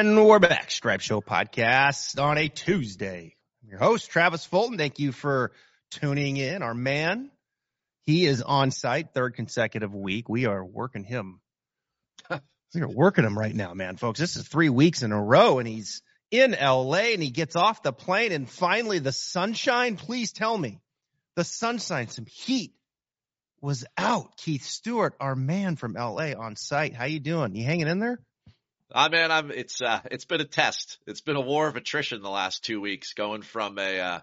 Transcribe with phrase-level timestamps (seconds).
[0.00, 0.70] And we're back.
[0.70, 3.36] Stripe Show podcast on a Tuesday.
[3.62, 4.78] I'm your host, Travis Fulton.
[4.78, 5.52] Thank you for
[5.90, 6.62] tuning in.
[6.62, 7.30] Our man,
[8.06, 10.26] he is on site third consecutive week.
[10.26, 11.42] We are working him.
[12.30, 14.18] we are working him right now, man, folks.
[14.18, 17.82] This is three weeks in a row and he's in LA and he gets off
[17.82, 19.98] the plane and finally the sunshine.
[19.98, 20.80] Please tell me
[21.36, 22.72] the sunshine, some heat
[23.60, 24.34] was out.
[24.38, 26.94] Keith Stewart, our man from LA on site.
[26.94, 27.54] How you doing?
[27.54, 28.18] You hanging in there?
[28.92, 29.50] I ah, mean, I'm.
[29.50, 30.98] It's uh, it's been a test.
[31.06, 34.20] It's been a war of attrition the last two weeks, going from a uh,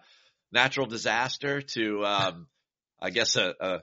[0.51, 2.47] natural disaster to, um,
[3.01, 3.81] I guess, a, a,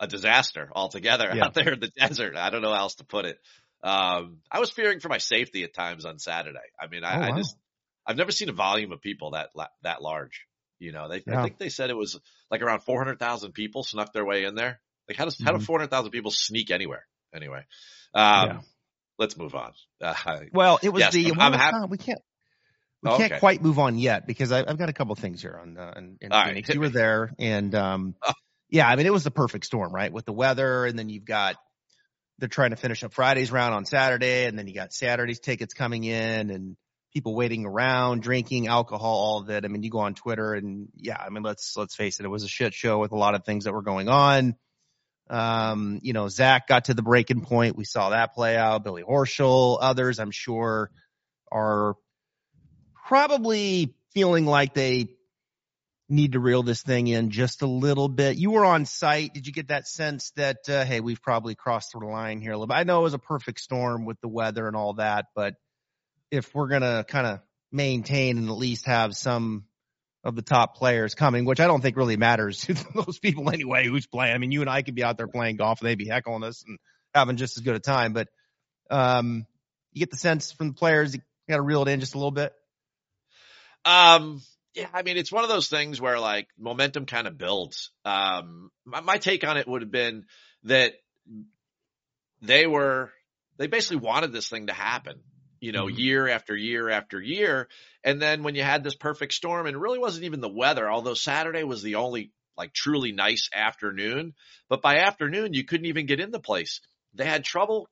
[0.00, 1.44] a disaster altogether yeah.
[1.44, 2.36] out there in the desert.
[2.36, 3.38] I don't know how else to put it.
[3.82, 6.58] Um, I was fearing for my safety at times on Saturday.
[6.80, 7.34] I mean, I, oh, wow.
[7.34, 7.56] I just
[8.04, 9.50] I've never seen a volume of people that
[9.82, 10.46] that large.
[10.80, 11.40] You know, they yeah.
[11.40, 12.18] I think they said it was
[12.50, 14.80] like around four hundred thousand people snuck their way in there.
[15.08, 15.44] Like, how does mm-hmm.
[15.44, 15.66] how do mm-hmm.
[15.66, 17.06] four hundred thousand people sneak anywhere?
[17.32, 17.64] Anyway,
[18.14, 18.60] um, yeah
[19.18, 19.72] let's move on.
[20.00, 20.14] Uh,
[20.52, 21.76] well, it was yes, the I'm, I'm happy.
[21.88, 22.20] we can't
[23.02, 23.38] we can't okay.
[23.40, 26.18] quite move on yet because I, have got a couple things here on uh, in,
[26.20, 26.68] in Phoenix.
[26.68, 26.74] Right.
[26.74, 28.32] You were there, and um, oh.
[28.70, 30.12] yeah, I mean it was the perfect storm, right?
[30.12, 31.56] With the weather, and then you've got
[32.38, 35.74] they're trying to finish up Friday's round on Saturday, and then you got Saturday's tickets
[35.74, 36.76] coming in, and
[37.12, 39.64] people waiting around, drinking alcohol, all of it.
[39.64, 42.28] I mean, you go on Twitter, and yeah, I mean let's let's face it, it
[42.28, 44.54] was a shit show with a lot of things that were going on.
[45.30, 47.76] Um, you know, Zach got to the breaking point.
[47.76, 48.84] We saw that play out.
[48.84, 50.90] Billy Horschel, others, I'm sure,
[51.52, 51.96] are
[53.06, 55.08] probably feeling like they
[56.08, 58.36] need to reel this thing in just a little bit.
[58.36, 59.34] You were on site.
[59.34, 62.56] Did you get that sense that, uh, hey, we've probably crossed the line here a
[62.56, 62.76] little bit?
[62.76, 65.54] I know it was a perfect storm with the weather and all that, but
[66.30, 69.64] if we're going to kind of maintain and at least have some
[70.24, 73.86] of the top players coming, which I don't think really matters to those people anyway
[73.86, 74.34] who's playing.
[74.34, 76.44] I mean, you and I could be out there playing golf and they'd be heckling
[76.44, 76.78] us and
[77.14, 78.12] having just as good a time.
[78.12, 78.28] But
[78.90, 79.46] um,
[79.92, 82.18] you get the sense from the players, you got to reel it in just a
[82.18, 82.52] little bit.
[83.84, 84.42] Um,
[84.74, 87.90] yeah, I mean, it's one of those things where like momentum kind of builds.
[88.04, 90.26] Um, my, my take on it would have been
[90.64, 90.92] that
[92.42, 93.10] they were,
[93.56, 95.20] they basically wanted this thing to happen
[95.60, 95.98] you know, mm-hmm.
[95.98, 97.68] year after year after year.
[98.04, 100.90] And then when you had this perfect storm, and it really wasn't even the weather,
[100.90, 104.34] although Saturday was the only like truly nice afternoon,
[104.68, 106.80] but by afternoon you couldn't even get in the place.
[107.14, 107.88] They had trouble,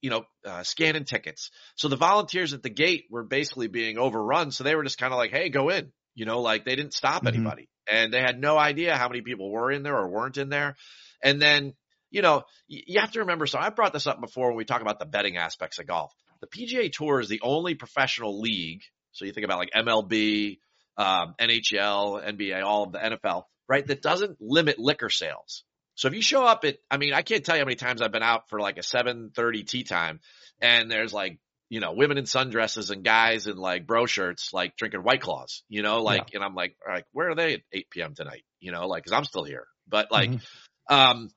[0.00, 1.50] you know, uh, scanning tickets.
[1.74, 4.52] So the volunteers at the gate were basically being overrun.
[4.52, 6.94] So they were just kind of like, Hey, go in, you know, like they didn't
[6.94, 7.34] stop mm-hmm.
[7.34, 10.48] anybody and they had no idea how many people were in there or weren't in
[10.48, 10.76] there.
[11.22, 11.74] And then,
[12.10, 14.80] you know, you have to remember, so I brought this up before when we talk
[14.80, 18.82] about the betting aspects of golf the PGA Tour is the only professional league.
[19.12, 20.58] So you think about like MLB,
[20.96, 23.86] um, NHL, NBA, all of the NFL, right?
[23.86, 25.64] That doesn't limit liquor sales.
[25.94, 28.02] So if you show up at, I mean, I can't tell you how many times
[28.02, 30.20] I've been out for like a 730 tea time
[30.60, 31.38] and there's like,
[31.68, 35.64] you know, women in sundresses and guys in like bro shirts, like drinking white claws,
[35.68, 36.36] you know, like, yeah.
[36.36, 38.14] and I'm like, all right, where are they at 8 p.m.
[38.14, 38.44] tonight?
[38.60, 40.94] You know, like, cause I'm still here, but like, mm-hmm.
[40.94, 41.30] um,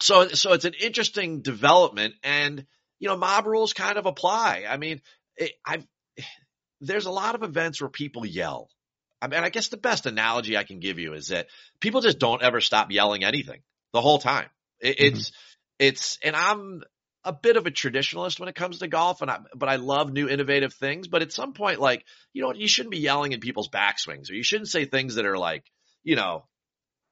[0.00, 2.66] so, so it's an interesting development and,
[2.98, 4.64] you know, mob rules kind of apply.
[4.68, 5.00] I mean,
[5.36, 5.86] it, I've,
[6.80, 8.68] there's a lot of events where people yell.
[9.20, 11.48] I mean, I guess the best analogy I can give you is that
[11.80, 13.60] people just don't ever stop yelling anything
[13.92, 14.48] the whole time.
[14.80, 15.16] It, mm-hmm.
[15.16, 15.32] It's,
[15.78, 16.82] it's, and I'm
[17.24, 20.12] a bit of a traditionalist when it comes to golf and I, but I love
[20.12, 21.08] new innovative things.
[21.08, 24.34] But at some point, like, you know, you shouldn't be yelling in people's backswings or
[24.34, 25.64] you shouldn't say things that are like,
[26.04, 26.44] you know,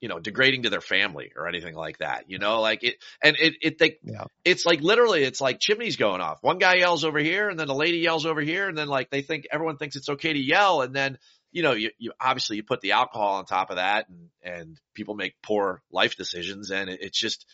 [0.01, 3.37] you know, degrading to their family or anything like that, you know, like it, and
[3.39, 4.25] it, it, they, yeah.
[4.45, 6.43] it's like literally, it's like chimneys going off.
[6.43, 8.69] One guy yells over here and then a lady yells over here.
[8.69, 10.83] And then like they think everyone thinks it's okay to yell.
[10.83, 11.19] And then,
[11.51, 14.81] you know, you, you obviously you put the alcohol on top of that and, and
[14.95, 16.71] people make poor life decisions.
[16.71, 17.47] And it, it's just,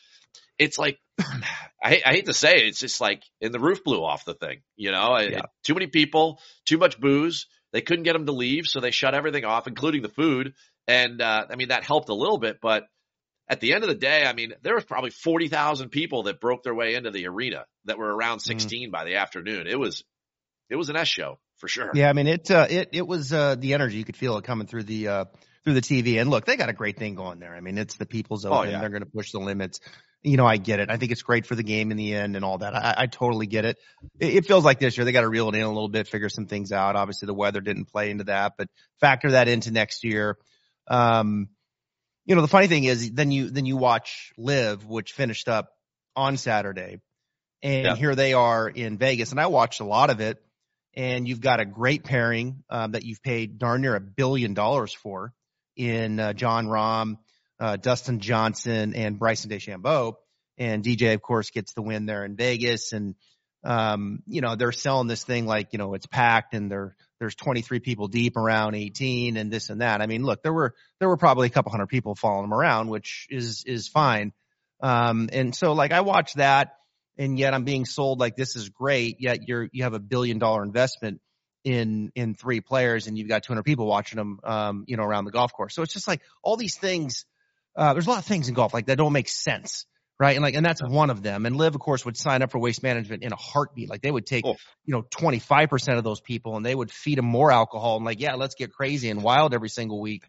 [0.59, 4.05] it's like, I, I hate to say it, it's just like, and the roof blew
[4.05, 5.39] off the thing, you know, yeah.
[5.39, 7.47] it, too many people, too much booze.
[7.73, 8.67] They couldn't get them to leave.
[8.67, 10.55] So they shut everything off, including the food
[10.87, 12.85] and, uh, I mean, that helped a little bit, but
[13.49, 16.63] at the end of the day, I mean, there was probably 40,000 people that broke
[16.63, 18.43] their way into the arena that were around mm.
[18.43, 18.93] 16 mm.
[18.93, 19.67] by the afternoon.
[19.67, 20.03] It was,
[20.71, 21.91] it was an S show for sure.
[21.95, 22.09] Yeah.
[22.09, 23.99] I mean, it, uh, it, it was, uh, the energy.
[23.99, 25.25] You could feel it coming through the, uh,
[25.65, 26.21] through the TV.
[26.21, 27.55] And look, they got a great thing going there.
[27.55, 28.59] I mean, it's the people's open.
[28.59, 28.81] Oh, yeah.
[28.81, 29.81] They're going to push the limits.
[30.23, 30.89] You know, I get it.
[30.89, 32.77] I think it's great for the game in the end and all that.
[32.77, 33.79] I, I totally get it.
[34.21, 34.35] it.
[34.35, 34.47] it.
[34.47, 36.47] feels like this year they got to reel it in a little bit, figure some
[36.47, 36.95] things out.
[36.95, 38.69] Obviously, the weather didn't play into that, but
[39.01, 40.39] factor that into next year.
[40.87, 41.49] Um,
[42.25, 45.71] you know, the funny thing is then you, then you watch LIV, which finished up
[46.15, 46.99] on Saturday
[47.63, 47.97] and yeah.
[47.97, 50.43] here they are in Vegas and I watched a lot of it
[50.95, 54.93] and you've got a great pairing, um, that you've paid darn near a billion dollars
[54.93, 55.33] for
[55.77, 57.17] in, uh, Jon Rahm,
[57.63, 60.15] uh, Dustin Johnson and Bryson DeChambeau.
[60.59, 62.93] And DJ, of course, gets the win there in Vegas.
[62.93, 63.15] And,
[63.63, 67.37] um, you know, they're selling this thing like, you know, it's packed and there, there's
[67.37, 70.03] 23 people deep around 18 and this and that.
[70.03, 72.89] I mean, look, there were, there were probably a couple hundred people following them around,
[72.89, 74.33] which is, is fine.
[74.81, 76.75] Um, and so like I watch that
[77.17, 79.19] and yet I'm being sold like this is great.
[79.21, 81.21] Yet you're, you have a billion dollar investment
[81.63, 85.27] in, in three players and you've got 200 people watching them, um, you know, around
[85.27, 85.77] the golf course.
[85.77, 87.25] So it's just like all these things,
[87.77, 89.87] uh, there's a lot of things in golf like that don't make sense
[90.23, 90.37] right?
[90.37, 91.47] And like, and that's one of them.
[91.47, 93.91] And LIV, of course, would sign up for waste management in a heartbeat.
[93.91, 94.45] Like they would take,
[94.85, 98.21] you know, 25% of those people and they would feed them more alcohol and like,
[98.21, 100.23] yeah, let's get crazy and wild every single week.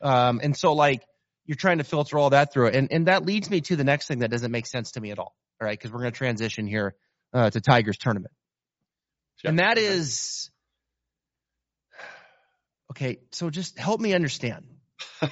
[0.00, 1.02] Um, and so like
[1.46, 2.76] you're trying to filter all that through it.
[2.76, 5.10] And, and that leads me to the next thing that doesn't make sense to me
[5.10, 5.34] at all.
[5.60, 5.78] All right.
[5.80, 6.94] Cause we're going to transition here,
[7.32, 8.32] uh, to Tigers tournament.
[9.44, 10.48] And that is,
[12.92, 13.18] okay.
[13.32, 14.66] So just help me understand.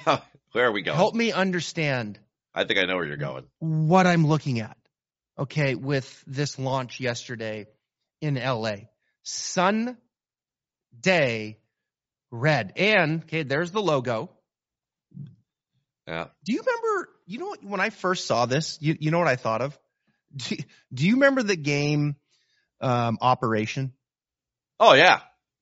[0.51, 0.97] Where are we going?
[0.97, 2.19] Help me understand
[2.53, 3.45] I think I know where you're going.
[3.59, 4.77] What I'm looking at,
[5.37, 7.67] okay, with this launch yesterday
[8.21, 8.75] in LA,
[9.23, 9.97] Sun
[10.99, 11.59] Day
[12.31, 14.29] Red, and okay, there's the logo.
[16.07, 16.27] Yeah.
[16.43, 17.09] Do you remember?
[17.27, 19.77] You know when I first saw this, you you know what I thought of?
[20.35, 20.57] Do,
[20.93, 22.15] do you remember the game
[22.81, 23.93] um, Operation?
[24.79, 25.21] Oh yeah,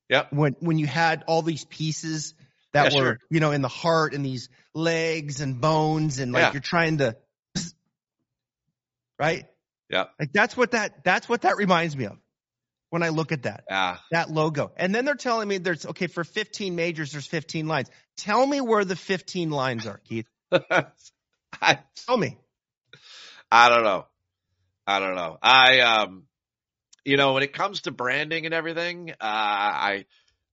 [0.10, 0.26] yeah.
[0.30, 2.34] When when you had all these pieces
[2.74, 3.20] that yeah, were, sure.
[3.30, 6.52] you know, in the heart and these legs and bones and like yeah.
[6.54, 7.16] you're trying to,
[9.20, 9.46] right?
[9.90, 10.06] Yeah.
[10.20, 12.18] Like that's what that, that's what that reminds me of
[12.90, 13.64] when I look at that.
[14.12, 14.72] That logo.
[14.78, 17.90] And then they're telling me there's, okay, for 15 majors, there's 15 lines.
[18.18, 20.28] Tell me where the 15 lines are, Keith.
[21.62, 22.38] I, Tell me.
[23.52, 24.06] I don't know.
[24.86, 25.38] I don't know.
[25.42, 26.24] I, um,
[27.04, 30.06] you know, when it comes to branding and everything, uh, I,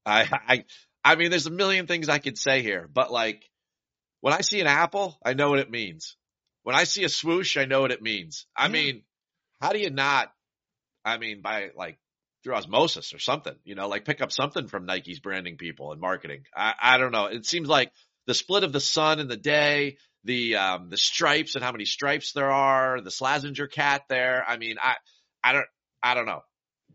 [0.07, 0.65] I, I,
[1.05, 3.49] I mean, there's a million things I could say here, but like
[4.21, 6.17] when I see an apple, I know what it means.
[6.63, 8.47] When I see a swoosh, I know what it means.
[8.57, 8.73] I yeah.
[8.73, 9.03] mean,
[9.61, 10.33] how do you not?
[11.05, 11.99] I mean, by like
[12.43, 16.01] through osmosis or something, you know, like pick up something from Nike's branding people and
[16.01, 16.45] marketing.
[16.57, 17.27] I, I don't know.
[17.27, 17.93] It seems like
[18.27, 21.85] the split of the sun and the day, the um, the stripes and how many
[21.85, 24.43] stripes there are, the Slazenger cat there.
[24.47, 24.95] I mean, I
[25.43, 25.67] I don't
[26.03, 26.41] I don't know.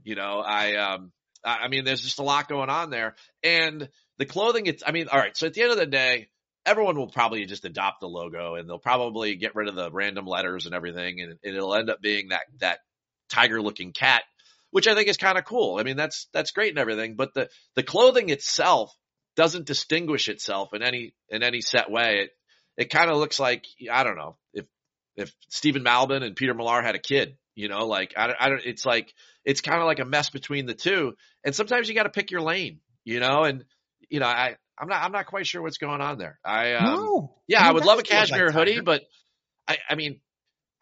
[0.03, 1.11] You know, I um
[1.43, 3.15] I mean, there's just a lot going on there.
[3.43, 5.35] And the clothing, it's, I mean, all right.
[5.35, 6.27] So at the end of the day,
[6.65, 10.25] everyone will probably just adopt the logo and they'll probably get rid of the random
[10.25, 11.21] letters and everything.
[11.21, 12.79] And it'll end up being that, that
[13.29, 14.23] tiger looking cat,
[14.71, 15.77] which I think is kind of cool.
[15.79, 18.93] I mean, that's, that's great and everything, but the, the clothing itself
[19.35, 22.23] doesn't distinguish itself in any, in any set way.
[22.23, 22.31] It,
[22.77, 24.65] it kind of looks like, I don't know, if,
[25.15, 28.61] if Stephen Malbon and Peter Millar had a kid, you know, like I, I don't,
[28.65, 29.13] it's like,
[29.43, 31.15] it's kind of like a mess between the two.
[31.43, 33.65] And sometimes you got to pick your lane, you know, and,
[34.09, 36.39] you know, I, I'm not, I'm not quite sure what's going on there.
[36.45, 39.03] I, um, no, yeah, I, I would love a cashmere hoodie, but
[39.67, 40.21] I, I mean,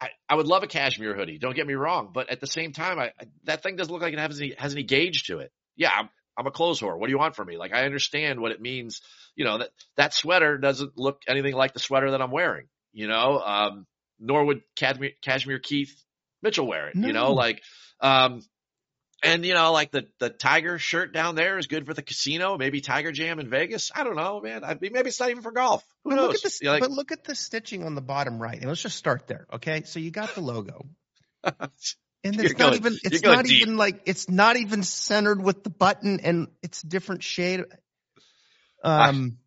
[0.00, 1.38] I, I would love a cashmere hoodie.
[1.38, 3.10] Don't get me wrong, but at the same time, I,
[3.44, 5.50] that thing doesn't look like it has any, has any gauge to it.
[5.76, 6.96] Yeah, I'm, I'm a clothes whore.
[6.96, 7.56] What do you want from me?
[7.56, 9.00] Like, I understand what it means.
[9.34, 13.08] You know, that, that sweater doesn't look anything like the sweater that I'm wearing, you
[13.08, 13.86] know, um,
[14.20, 16.00] nor would Cashmere, Cashmere Keith
[16.42, 17.06] Mitchell wear it, no.
[17.06, 17.62] you know, like,
[18.00, 18.42] um,
[19.22, 22.56] and you know, like the the tiger shirt down there is good for the casino.
[22.56, 23.90] Maybe Tiger Jam in Vegas.
[23.94, 24.62] I don't know, man.
[24.62, 25.84] I mean, maybe it's not even for golf.
[26.04, 26.28] Who but knows?
[26.28, 28.56] Look at the, like, but look at the stitching on the bottom right.
[28.56, 29.82] And let's just start there, okay?
[29.84, 30.86] So you got the logo,
[31.42, 31.56] and
[32.22, 33.62] it's not going, even it's not deep.
[33.62, 37.64] even like it's not even centered with the button, and it's different shade.
[38.84, 39.38] Um,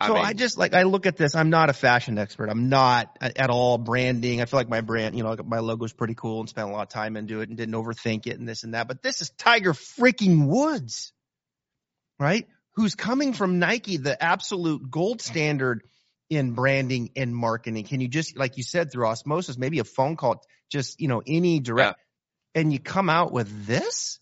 [0.00, 1.34] so I, mean, I, just like I look at this.
[1.34, 2.48] I'm not a fashion expert.
[2.50, 4.40] I'm not at all branding.
[4.40, 6.82] I feel like my brand, you know, my logo's pretty cool and spent a lot
[6.82, 8.86] of time into it and didn't overthink it and this and that.
[8.86, 11.12] But this is Tiger freaking Woods,
[12.20, 12.46] right?
[12.74, 15.82] Who's coming from Nike, the absolute gold standard
[16.30, 17.82] in branding and marketing.
[17.84, 21.22] Can you just, like you said, through osmosis, maybe a phone call, just you know,
[21.26, 21.98] any direct,
[22.54, 22.60] yeah.
[22.60, 24.20] and you come out with this,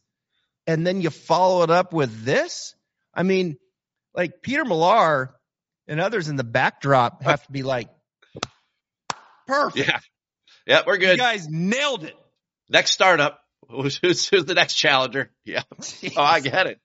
[0.67, 2.75] and then you follow it up with this.
[3.13, 3.59] I mean,
[4.15, 5.36] like Peter Millar
[5.89, 7.89] and others in the backdrop have to be like,
[9.47, 9.89] perfect.
[9.89, 9.99] Yeah.
[10.67, 11.13] Yeah, we're good.
[11.13, 12.15] You guys nailed it.
[12.69, 13.41] Next startup.
[13.69, 15.33] Who's, who's, who's the next challenger?
[15.45, 15.63] Yeah.
[16.17, 16.81] oh, I get it.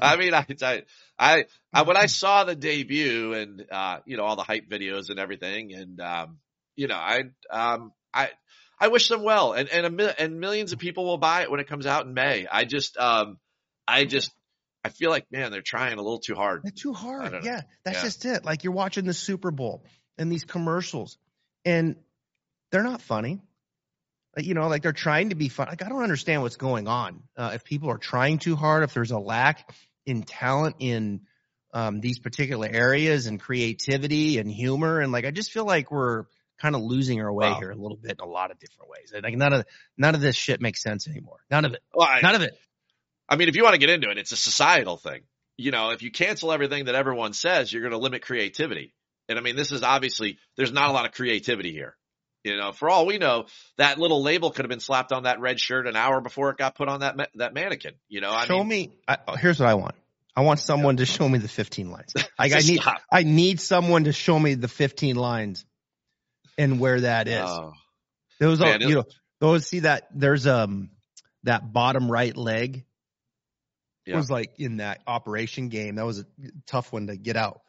[0.00, 0.82] I mean, I, I,
[1.18, 5.10] I, I, when I saw the debut and, uh, you know, all the hype videos
[5.10, 6.38] and everything and, um,
[6.74, 8.30] you know, I, um, I,
[8.80, 11.60] I wish them well and, and, a, and millions of people will buy it when
[11.60, 12.46] it comes out in May.
[12.50, 13.36] I just, um,
[13.86, 14.32] I just,
[14.84, 16.62] I feel like, man, they're trying a little too hard.
[16.62, 17.44] They're too hard.
[17.44, 17.62] Yeah.
[17.84, 18.02] That's yeah.
[18.02, 18.44] just it.
[18.44, 19.84] Like you're watching the Super Bowl
[20.16, 21.18] and these commercials
[21.64, 21.96] and
[22.70, 23.40] they're not funny.
[24.36, 25.68] Like, you know, like they're trying to be fun.
[25.68, 27.22] Like I don't understand what's going on.
[27.36, 29.70] Uh, if people are trying too hard, if there's a lack
[30.06, 31.22] in talent in
[31.74, 36.24] um, these particular areas and creativity and humor, and like I just feel like we're
[36.60, 37.58] kind of losing our way wow.
[37.58, 39.12] here a little bit in a lot of different ways.
[39.20, 39.64] Like none of
[39.96, 41.38] none of this shit makes sense anymore.
[41.50, 41.80] None of it.
[41.94, 42.56] Well, I, none of it.
[43.30, 45.20] I mean, if you want to get into it, it's a societal thing.
[45.56, 48.92] You know, if you cancel everything that everyone says, you're going to limit creativity.
[49.28, 51.96] And I mean, this is obviously there's not a lot of creativity here.
[52.42, 53.44] You know, for all we know,
[53.76, 56.56] that little label could have been slapped on that red shirt an hour before it
[56.56, 57.94] got put on that ma- that mannequin.
[58.08, 58.90] You know, I show mean, me.
[59.06, 59.94] I, here's what I want.
[60.34, 61.04] I want someone yeah.
[61.04, 62.14] to show me the 15 lines.
[62.38, 62.80] I, I need.
[62.80, 63.02] Stop.
[63.12, 65.66] I need someone to show me the 15 lines
[66.56, 67.44] and where that is.
[67.46, 67.72] Oh.
[68.38, 69.04] Those are, you know,
[69.38, 70.90] those see that there's um
[71.42, 72.84] that bottom right leg
[74.10, 74.16] yeah.
[74.16, 75.96] was like in that operation game.
[75.96, 76.24] That was a
[76.66, 77.60] tough one to get out.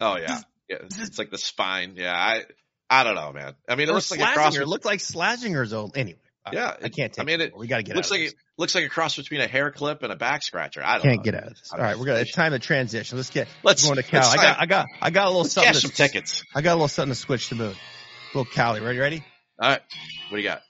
[0.00, 0.78] Oh yeah, yeah.
[0.82, 1.94] It's like the spine.
[1.96, 2.44] Yeah, I
[2.90, 3.54] I don't know, man.
[3.68, 4.56] I mean, it or looks like a cross.
[4.56, 5.96] It looked like Slazenger's old.
[5.96, 6.18] Anyway,
[6.52, 7.20] yeah, I, I can't take.
[7.20, 7.96] I mean, it, we got to get.
[7.96, 10.82] Looks like it looks like a cross between a hair clip and a back scratcher.
[10.84, 11.22] I don't can't know.
[11.22, 11.70] get out of this.
[11.72, 12.20] All right, we're gonna.
[12.20, 13.18] It's time to transition.
[13.18, 13.48] Let's get.
[13.62, 14.24] Let's go to Cal.
[14.24, 14.60] I got.
[14.60, 14.86] I got.
[15.02, 15.72] I got a little something.
[15.72, 16.44] Cash some tickets.
[16.54, 17.76] I got a little something to switch the mood.
[17.76, 18.80] A little Cali.
[18.80, 18.98] Ready?
[18.98, 19.24] Ready?
[19.60, 19.80] All right.
[20.28, 20.62] What do you got?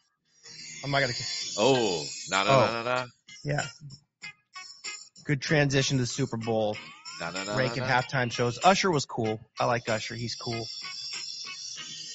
[0.84, 1.12] I'm not gonna.
[1.58, 2.66] Oh, no, no, oh.
[2.66, 3.04] no, no, no.
[3.44, 3.64] Yeah.
[5.28, 6.74] Good transition to the Super Bowl.
[7.20, 8.58] No, no, no, ranking halftime shows.
[8.64, 9.38] Usher was cool.
[9.60, 10.14] I like Usher.
[10.14, 10.66] He's cool.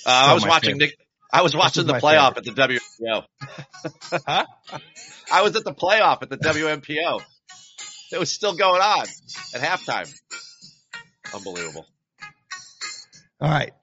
[0.03, 0.97] Uh, I was watching favorite.
[0.97, 1.07] Nick.
[1.31, 2.57] I was watching the playoff favorite.
[2.57, 3.23] at the WMPO.
[4.27, 4.45] huh?
[5.31, 7.21] I was at the playoff at the WMPO.
[8.11, 9.05] It was still going on
[9.53, 10.11] at halftime.
[11.35, 11.85] Unbelievable.
[13.39, 13.73] All right.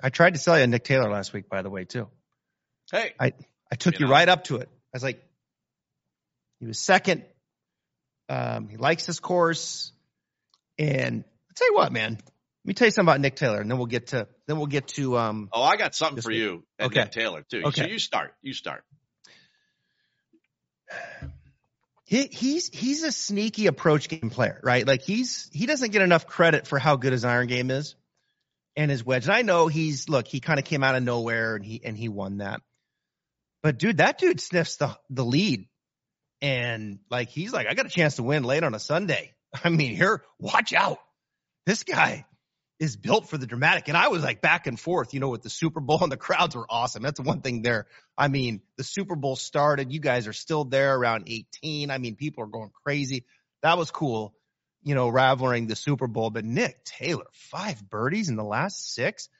[0.00, 2.06] I tried to sell you Nick Taylor last week, by the way, too.
[2.92, 3.14] Hey.
[3.18, 3.32] I,
[3.72, 4.12] I took you, you know.
[4.12, 4.68] right up to it.
[4.70, 5.20] I was like,
[6.60, 7.24] he was second.
[8.28, 9.92] Um, he likes this course.
[10.78, 12.12] And I'll tell you what, man.
[12.12, 14.66] Let me tell you something about Nick Taylor, and then we'll get to then we'll
[14.66, 15.50] get to um.
[15.52, 16.38] Oh, I got something for week.
[16.38, 17.00] you and okay.
[17.02, 17.62] Nick Taylor too.
[17.66, 17.82] Okay.
[17.82, 18.34] So you start.
[18.42, 18.84] You start.
[22.06, 24.86] He, he's he's a sneaky approach game player, right?
[24.86, 27.96] Like he's he doesn't get enough credit for how good his iron game is
[28.76, 29.24] and his wedge.
[29.24, 31.96] And I know he's look, he kind of came out of nowhere and he and
[31.96, 32.60] he won that.
[33.62, 35.66] But dude, that dude sniffs the the lead.
[36.44, 39.32] And like he's like, I got a chance to win late on a Sunday.
[39.64, 40.98] I mean, here, watch out.
[41.64, 42.26] This guy
[42.78, 43.88] is built for the dramatic.
[43.88, 46.18] And I was like back and forth, you know, with the Super Bowl and the
[46.18, 47.02] crowds were awesome.
[47.02, 47.86] That's one thing there.
[48.18, 49.90] I mean, the Super Bowl started.
[49.90, 51.90] You guys are still there around 18.
[51.90, 53.24] I mean, people are going crazy.
[53.62, 54.34] That was cool,
[54.82, 56.28] you know, raveling the Super Bowl.
[56.28, 59.30] But Nick Taylor, five birdies in the last six.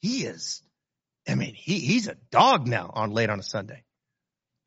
[0.00, 0.62] He is,
[1.26, 3.84] I mean, he, he's a dog now on late on a Sunday.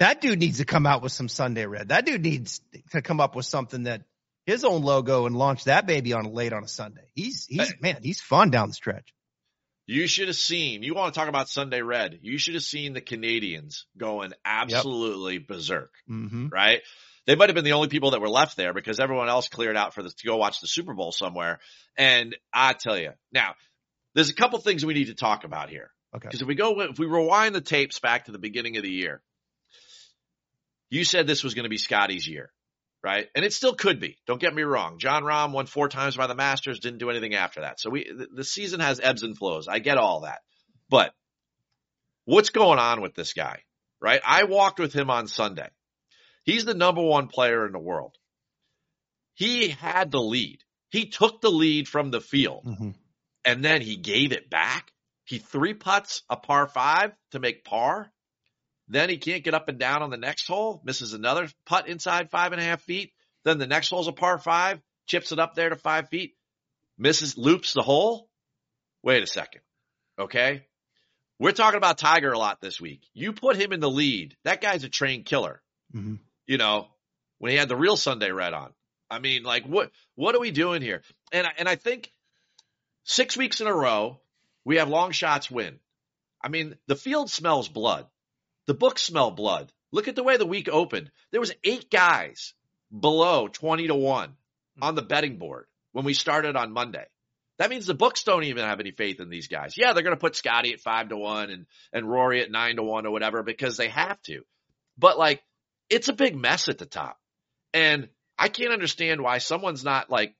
[0.01, 1.89] That dude needs to come out with some Sunday red.
[1.89, 4.01] That dude needs to come up with something that
[4.47, 7.03] his own logo and launch that baby on late on a Sunday.
[7.13, 9.13] He's he's hey, man, he's fun down the stretch.
[9.85, 10.81] You should have seen.
[10.81, 12.17] You want to talk about Sunday Red?
[12.23, 15.47] You should have seen the Canadians going absolutely yep.
[15.47, 15.93] berserk.
[16.09, 16.47] Mm-hmm.
[16.47, 16.81] Right?
[17.27, 19.77] They might have been the only people that were left there because everyone else cleared
[19.77, 21.59] out for the, to go watch the Super Bowl somewhere.
[21.95, 23.53] And I tell you, now
[24.15, 25.91] there's a couple things we need to talk about here.
[26.15, 26.27] Okay.
[26.27, 28.89] Because if we go, if we rewind the tapes back to the beginning of the
[28.89, 29.21] year,
[30.91, 32.51] you said this was going to be Scotty's year
[33.03, 33.27] right?
[33.35, 34.17] And it still could be.
[34.27, 34.99] Don't get me wrong.
[34.99, 37.79] Jon Rahm won four times by the Masters, didn't do anything after that.
[37.79, 39.67] So we the, the season has ebbs and flows.
[39.67, 40.41] I get all that.
[40.89, 41.13] But
[42.25, 43.61] what's going on with this guy,
[43.99, 44.21] right?
[44.25, 45.69] I walked with him on Sunday.
[46.43, 48.15] He's the number one player in the world.
[49.33, 50.59] He had the lead.
[50.89, 52.89] He took the lead from the field mm-hmm.
[53.45, 54.91] and then he gave it back.
[55.23, 58.11] He three putts a par five to make par.
[58.91, 62.29] Then he can't get up and down on the next hole, misses another putt inside
[62.29, 63.13] five and a half feet.
[63.45, 66.35] Then the next hole's a par five, chips it up there to five feet,
[66.97, 68.27] misses, loops the hole.
[69.01, 69.61] Wait a second.
[70.19, 70.65] Okay.
[71.39, 73.01] We're talking about Tiger a lot this week.
[73.13, 74.35] You put him in the lead.
[74.43, 75.61] That guy's a trained killer.
[75.95, 76.15] Mm-hmm.
[76.45, 76.89] You know,
[77.39, 78.73] when he had the real Sunday red on.
[79.09, 81.01] I mean, like what, what are we doing here?
[81.31, 82.11] And, and I think
[83.05, 84.19] six weeks in a row,
[84.65, 85.79] we have long shots win.
[86.43, 88.05] I mean, the field smells blood.
[88.71, 89.69] The books smell blood.
[89.91, 91.11] Look at the way the week opened.
[91.31, 92.53] There was eight guys
[92.89, 94.81] below 20 to 1 hmm.
[94.81, 97.03] on the betting board when we started on Monday.
[97.59, 99.73] That means the books don't even have any faith in these guys.
[99.75, 102.77] Yeah, they're going to put Scotty at 5 to 1 and and Rory at 9
[102.77, 104.43] to 1 or whatever because they have to.
[104.97, 105.43] But like
[105.89, 107.19] it's a big mess at the top.
[107.73, 108.07] And
[108.39, 110.33] I can't understand why someone's not like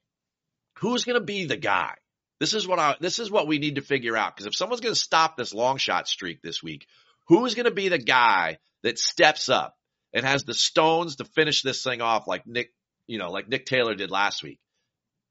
[0.78, 1.96] who's going to be the guy?
[2.40, 4.80] This is what I this is what we need to figure out because if someone's
[4.80, 6.88] going to stop this long shot streak this week,
[7.28, 9.78] Who's going to be the guy that steps up
[10.14, 12.74] and has the stones to finish this thing off like Nick,
[13.08, 14.60] you know, like Nick Taylor did last week?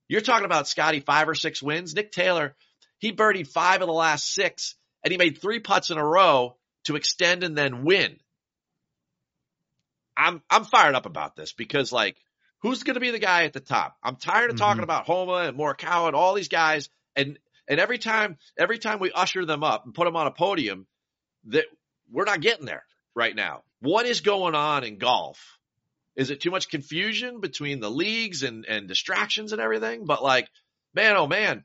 [0.08, 1.94] You're talking about Scotty five or six wins.
[1.94, 2.56] Nick Taylor,
[2.98, 6.56] he birdied five of the last six and he made three putts in a row
[6.84, 8.16] to extend and then win.
[10.16, 12.16] I'm, I'm fired up about this because like,
[12.60, 13.96] who's going to be the guy at the top?
[14.02, 14.64] I'm tired of mm-hmm.
[14.64, 18.98] talking about Homa and Morikawa and all these guys and And every time, every time
[18.98, 20.86] we usher them up and put them on a podium,
[21.44, 21.66] that
[22.10, 23.62] we're not getting there right now.
[23.80, 25.58] What is going on in golf?
[26.16, 30.04] Is it too much confusion between the leagues and, and distractions and everything?
[30.04, 30.48] But like,
[30.94, 31.64] man, oh man,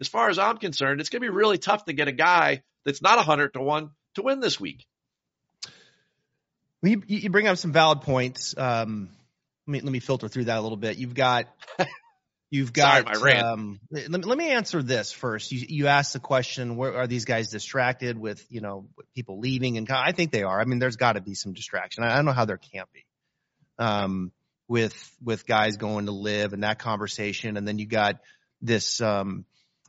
[0.00, 2.62] as far as I'm concerned, it's going to be really tough to get a guy
[2.84, 4.86] that's not a hundred to one to win this week.
[6.82, 8.54] You, you bring up some valid points.
[8.56, 9.08] Um,
[9.66, 10.98] let me let me filter through that a little bit.
[10.98, 11.46] You've got
[12.56, 13.46] you've got Sorry, my rant.
[13.46, 15.52] Um, let, me, let me answer this first.
[15.52, 19.76] You you asked the question: Where are these guys distracted with you know people leaving?
[19.76, 20.60] And I think they are.
[20.60, 22.02] I mean, there's got to be some distraction.
[22.02, 23.04] I, I don't know how there can't be.
[23.78, 24.32] Um,
[24.68, 28.20] with with guys going to LIV and that conversation, and then you got
[28.62, 29.44] this um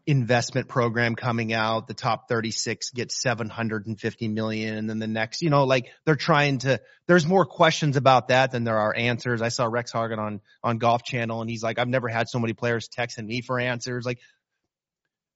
[0.07, 1.87] investment program coming out.
[1.87, 4.77] The top 36 get 750 million.
[4.77, 8.51] And then the next, you know, like they're trying to, there's more questions about that
[8.51, 9.41] than there are answers.
[9.41, 12.39] I saw Rex Hoggard on, on Golf Channel and he's like, I've never had so
[12.39, 14.05] many players texting me for answers.
[14.05, 14.19] Like,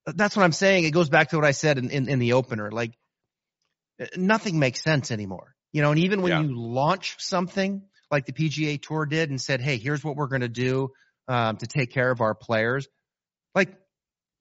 [0.05, 0.85] that's what I'm saying.
[0.85, 2.71] It goes back to what I said in, in, in the opener.
[2.71, 2.93] Like,
[4.15, 5.53] nothing makes sense anymore.
[5.73, 6.41] You know, and even when yeah.
[6.41, 10.41] you launch something like the PGA Tour did and said, "Hey, here's what we're going
[10.41, 10.89] to do
[11.29, 12.89] um, to take care of our players,"
[13.55, 13.69] like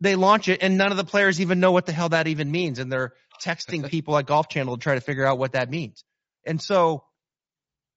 [0.00, 2.50] they launch it and none of the players even know what the hell that even
[2.50, 2.78] means.
[2.78, 6.04] And they're texting people at Golf Channel to try to figure out what that means.
[6.46, 7.04] And so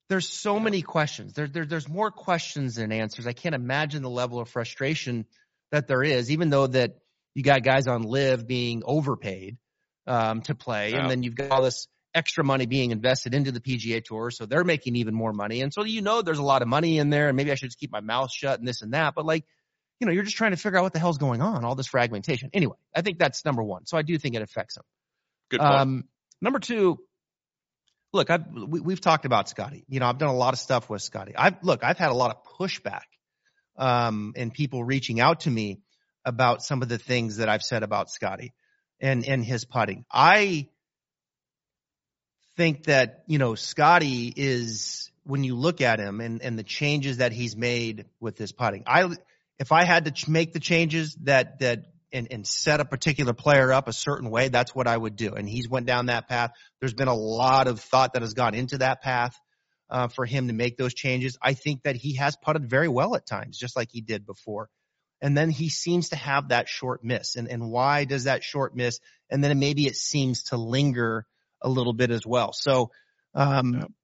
[0.08, 1.32] there's so many questions.
[1.32, 3.26] There, there, there's more questions than answers.
[3.26, 5.24] I can't imagine the level of frustration
[5.72, 6.98] that there is, even though that
[7.34, 9.56] you got guys on LIV being overpaid
[10.06, 13.60] um, to play, and then you've got all this extra money being invested into the
[13.60, 15.62] PGA Tour, so they're making even more money.
[15.62, 17.68] And so you know there's a lot of money in there, and maybe I should
[17.68, 19.14] just keep my mouth shut and this and that.
[19.16, 19.44] But like
[20.04, 21.86] you know, you're just trying to figure out what the hell's going on, all this
[21.86, 22.50] fragmentation.
[22.52, 23.86] Anyway, I think that's number one.
[23.86, 24.82] So I do think it affects him.
[25.50, 25.72] Good point.
[25.72, 26.04] Um,
[26.42, 26.98] number two,
[28.12, 29.86] look, I've, we, have talked about Scotty.
[29.88, 31.34] You know, I've done a lot of stuff with Scotty.
[31.34, 33.04] I've, look, I've had a lot of pushback,
[33.78, 35.80] um, and people reaching out to me
[36.22, 38.52] about some of the things that I've said about Scotty
[39.00, 40.04] and, and his putting.
[40.12, 40.68] I
[42.58, 47.16] think that, you know, Scotty is, when you look at him and, and the changes
[47.16, 49.08] that he's made with his putting, I,
[49.58, 53.72] if I had to make the changes that that and, and set a particular player
[53.72, 55.34] up a certain way, that's what I would do.
[55.34, 56.52] And he's went down that path.
[56.80, 59.36] There's been a lot of thought that has gone into that path
[59.90, 61.36] uh, for him to make those changes.
[61.42, 64.68] I think that he has putted very well at times, just like he did before.
[65.20, 67.36] And then he seems to have that short miss.
[67.36, 69.00] And and why does that short miss?
[69.30, 71.26] And then maybe it seems to linger
[71.62, 72.52] a little bit as well.
[72.52, 72.90] So
[73.34, 73.94] um,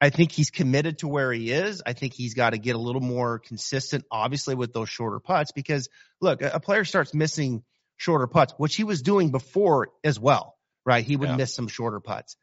[0.00, 1.82] I think he's committed to where he is.
[1.84, 5.52] I think he's got to get a little more consistent, obviously, with those shorter putts
[5.52, 5.88] because
[6.20, 7.62] look, a player starts missing
[7.98, 11.04] shorter putts, which he was doing before as well, right?
[11.04, 11.36] He would yeah.
[11.36, 12.36] miss some shorter putts.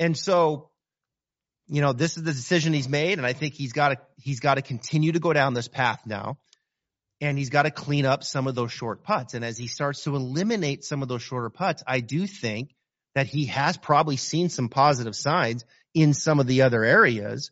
[0.00, 0.70] And so,
[1.68, 3.18] you know, this is the decision he's made.
[3.18, 6.00] And I think he's got to, he's got to continue to go down this path
[6.04, 6.38] now.
[7.20, 9.34] And he's got to clean up some of those short putts.
[9.34, 12.74] And as he starts to eliminate some of those shorter putts, I do think
[13.14, 17.50] that he has probably seen some positive signs in some of the other areas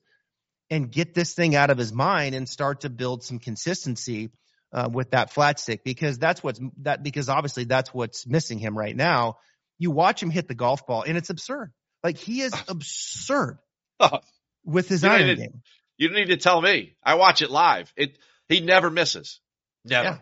[0.71, 4.31] and get this thing out of his mind and start to build some consistency
[4.73, 8.79] uh, with that flat stick because that's what's that because obviously that's what's missing him
[8.79, 9.39] right now.
[9.79, 11.73] You watch him hit the golf ball and it's absurd.
[12.05, 13.59] Like he is absurd
[14.65, 15.63] with his iron to, game.
[15.99, 16.95] You don't need to tell me.
[17.03, 17.93] I watch it live.
[17.97, 18.17] It
[18.49, 19.41] he never misses.
[19.85, 20.09] Never.
[20.09, 20.19] Yeah.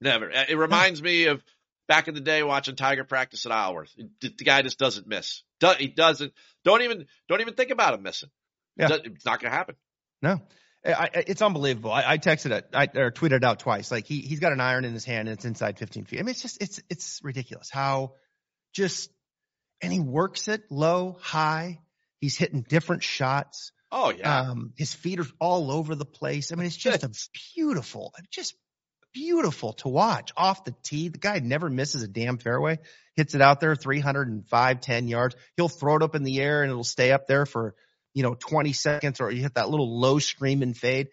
[0.00, 0.30] Never.
[0.30, 1.42] It reminds me of
[1.88, 3.94] back in the day watching Tiger practice at Isleworth.
[4.20, 5.42] The guy just doesn't miss.
[5.78, 6.32] He doesn't.
[6.64, 7.06] Don't even.
[7.28, 8.30] Don't even think about him missing.
[8.76, 8.88] Yeah.
[9.04, 9.76] It's not going to happen.
[10.22, 10.40] No.
[10.84, 11.90] I, it's unbelievable.
[11.90, 13.90] I, I texted it, I or tweeted it out twice.
[13.90, 16.20] Like he he's got an iron in his hand and it's inside 15 feet.
[16.20, 18.12] I mean, it's just it's it's ridiculous how
[18.72, 19.10] just
[19.80, 21.80] and he works it low, high.
[22.20, 23.72] He's hitting different shots.
[23.90, 24.42] Oh yeah.
[24.42, 26.52] Um, his feet are all over the place.
[26.52, 27.10] I mean, it's just a
[27.54, 28.54] beautiful, just
[29.16, 31.08] beautiful to watch off the tee.
[31.08, 32.78] The guy never misses a damn fairway.
[33.14, 35.34] Hits it out there 305, 10 yards.
[35.56, 37.74] He'll throw it up in the air and it'll stay up there for,
[38.12, 41.08] you know, 20 seconds or you hit that little low scream and fade.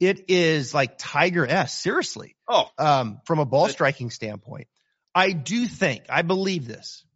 [0.00, 2.36] It is like Tiger S, seriously.
[2.46, 4.66] Oh, um, from a ball striking standpoint.
[5.14, 7.06] I do think, I believe this.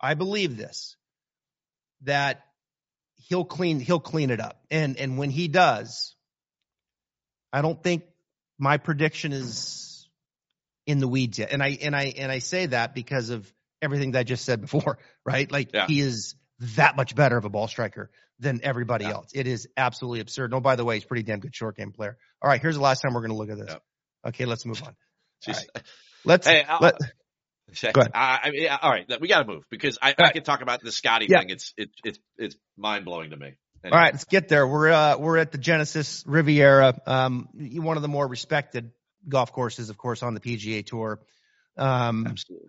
[0.00, 0.96] I believe this
[2.02, 2.40] that
[3.28, 4.60] he'll clean, he'll clean it up.
[4.72, 6.16] And, and when he does,
[7.52, 8.02] I don't think
[8.62, 10.08] my prediction is
[10.86, 11.50] in the weeds yet.
[11.50, 14.60] And I and I and I say that because of everything that I just said
[14.60, 15.50] before, right?
[15.50, 15.86] Like yeah.
[15.88, 16.36] he is
[16.76, 19.14] that much better of a ball striker than everybody yeah.
[19.14, 19.30] else.
[19.34, 20.52] It is absolutely absurd.
[20.52, 22.16] No, oh, by the way, he's pretty damn good short game player.
[22.40, 23.68] All right, here's the last time we're going to look at this.
[23.68, 24.28] Yeah.
[24.28, 24.94] Okay, let's move on.
[25.48, 25.66] Right.
[26.24, 26.94] Let's hey, let,
[27.92, 28.12] Go ahead.
[28.14, 30.82] I, I mean, all right, we got to move because I, I can talk about
[30.82, 31.50] the Scotty thing.
[31.50, 33.54] It's it, it's it's mind blowing to me.
[33.84, 33.96] Anyway.
[33.96, 34.66] All right, let's get there.
[34.66, 38.92] We're uh, we're at the Genesis Riviera, um, one of the more respected
[39.28, 41.20] golf courses, of course, on the PGA Tour.
[41.76, 42.68] Um, Absolutely.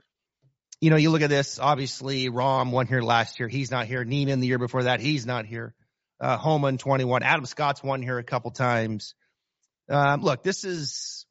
[0.81, 1.59] You know, you look at this.
[1.59, 3.47] Obviously, Rahm won here last year.
[3.47, 4.03] He's not here.
[4.03, 4.99] Niemann the year before that.
[4.99, 5.73] He's not here.
[6.19, 7.23] Uh, Homan 21.
[7.23, 9.13] Adam Scott's won here a couple times.
[9.89, 11.25] Um, look, this is.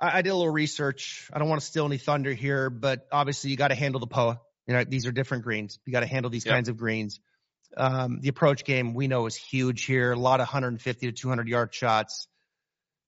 [0.00, 1.30] I, I did a little research.
[1.32, 4.06] I don't want to steal any thunder here, but obviously you got to handle the
[4.06, 4.40] POA.
[4.66, 5.78] You know, these are different greens.
[5.86, 6.54] You got to handle these yep.
[6.54, 7.20] kinds of greens.
[7.76, 10.12] Um, the approach game we know is huge here.
[10.12, 12.28] A lot of 150 to 200 yard shots.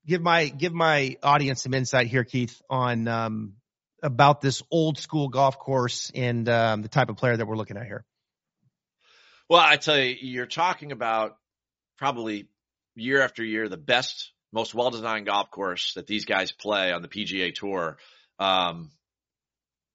[0.06, 3.54] Give my give my audience some insight here, Keith, on um,
[4.02, 7.76] about this old school golf course and um, the type of player that we're looking
[7.76, 8.04] at here.
[9.48, 11.36] Well, I tell you, you're talking about
[11.96, 12.48] probably
[12.94, 17.02] year after year the best, most well designed golf course that these guys play on
[17.02, 17.98] the PGA Tour
[18.38, 18.90] um,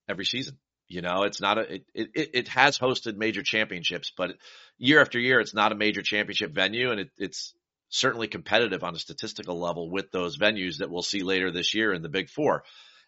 [0.09, 0.57] every season.
[0.93, 4.35] You know, it's not a, it, it, it has hosted major championships, but
[4.77, 7.55] year after year, it's not a major championship venue and it, it's
[7.89, 11.93] certainly competitive on a statistical level with those venues that we'll see later this year
[11.93, 12.63] in the big four.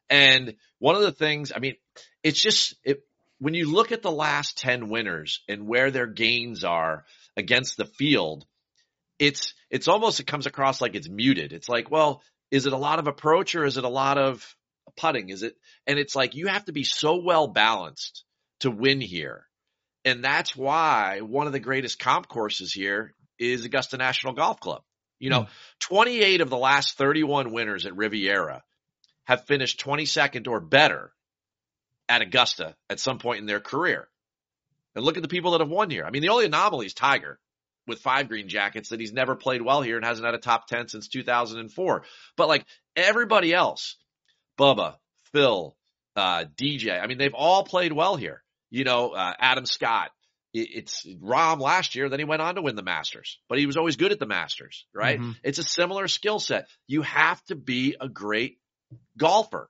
[0.10, 1.76] And one of the things, I mean,
[2.24, 3.04] it's just, it,
[3.38, 7.06] when you look at the last 10 winners and where their gains are
[7.38, 8.48] against the field,
[9.20, 11.54] it's, it's almost, it comes across like it's muted.
[11.54, 14.56] It's like, well, is it a lot of approach or is it a lot of
[14.98, 15.30] putting?
[15.30, 15.56] Is it,
[15.88, 18.24] and it's like you have to be so well balanced
[18.62, 19.46] to win here.
[20.04, 24.84] And that's why one of the greatest comp courses here is Augusta National Golf Club.
[25.20, 25.50] You know, mm.
[25.80, 28.64] 28 of the last 31 winners at Riviera
[29.26, 31.12] have finished 22nd or better
[32.08, 34.08] at Augusta at some point in their career.
[34.96, 36.06] And look at the people that have won here.
[36.06, 37.40] I mean, the only anomaly is Tiger
[37.88, 40.68] with five green jackets that he's never played well here and hasn't had a top
[40.68, 42.04] 10 since 2004.
[42.38, 43.96] But like everybody else,
[44.60, 44.96] Bubba,
[45.32, 45.76] Phil,
[46.16, 47.02] uh, DJ.
[47.02, 48.44] I mean, they've all played well here.
[48.70, 50.12] You know, uh, Adam Scott.
[50.54, 52.10] it's Rahm last year.
[52.10, 54.26] Then he went on to win the Masters, but he was always good at the
[54.26, 55.20] Masters, right?
[55.20, 55.32] Mm-hmm.
[55.44, 56.68] It's a similar skill set.
[56.88, 58.58] You have to be a great
[59.18, 59.70] golfer.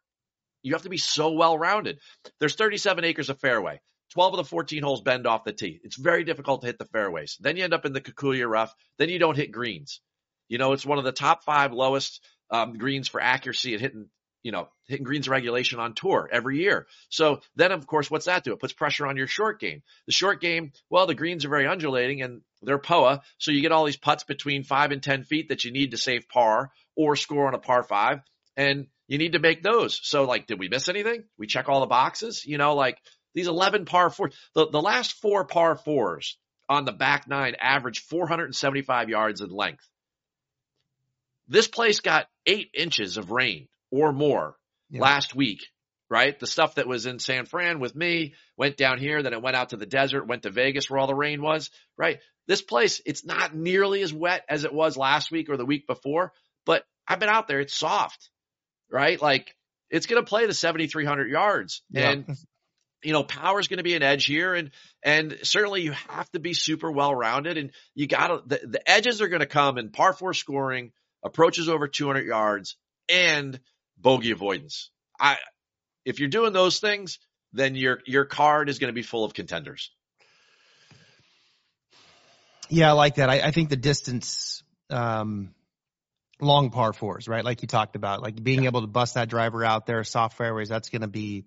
[0.63, 1.99] You have to be so well rounded.
[2.39, 3.79] There's 37 acres of fairway.
[4.13, 5.79] 12 of the 14 holes bend off the tee.
[5.83, 7.37] It's very difficult to hit the fairways.
[7.39, 8.73] Then you end up in the Kikuyu rough.
[8.97, 10.01] Then you don't hit greens.
[10.47, 14.07] You know, it's one of the top five lowest um, greens for accuracy at hitting
[14.45, 16.85] you know, hitting greens regulation on tour every year.
[17.09, 18.53] So then, of course, what's that do?
[18.53, 19.81] It puts pressure on your short game.
[20.05, 23.23] The short game, well, the greens are very undulating and they're POA.
[23.39, 25.97] So you get all these putts between five and 10 feet that you need to
[25.97, 28.19] save par or score on a par five.
[28.55, 29.99] And you need to make those.
[30.03, 31.23] So like, did we miss anything?
[31.39, 32.99] We check all the boxes, you know, like
[33.33, 36.37] these 11 par fours, the, the last four par fours
[36.69, 39.89] on the back nine average 475 yards in length.
[41.47, 44.55] This place got eight inches of rain or more
[44.89, 45.01] yeah.
[45.01, 45.65] last week,
[46.09, 46.39] right?
[46.39, 49.55] The stuff that was in San Fran with me went down here, then it went
[49.55, 52.19] out to the desert, went to Vegas where all the rain was, right?
[52.47, 55.87] This place, it's not nearly as wet as it was last week or the week
[55.87, 56.31] before,
[56.65, 57.59] but I've been out there.
[57.59, 58.29] It's soft,
[58.91, 59.19] right?
[59.21, 59.55] Like
[59.89, 62.11] it's going to play the 7,300 yards yeah.
[62.11, 62.37] and
[63.03, 64.71] you know, power is going to be an edge here and,
[65.03, 68.89] and certainly you have to be super well rounded and you got to, the, the
[68.89, 70.91] edges are going to come in par four scoring,
[71.23, 72.77] approaches over 200 yards
[73.09, 73.59] and
[73.97, 74.89] bogey avoidance.
[75.19, 75.37] I,
[76.05, 77.19] if you're doing those things,
[77.53, 79.91] then your your card is going to be full of contenders.
[82.69, 83.29] Yeah, I like that.
[83.29, 85.53] I, I think the distance, um,
[86.41, 87.45] long par fours, right?
[87.45, 88.69] Like you talked about, like being yeah.
[88.69, 90.67] able to bust that driver out there, soft fairways.
[90.67, 91.45] That's going to be,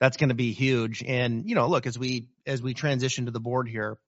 [0.00, 1.02] that's going to be huge.
[1.06, 3.98] And you know, look as we as we transition to the board here,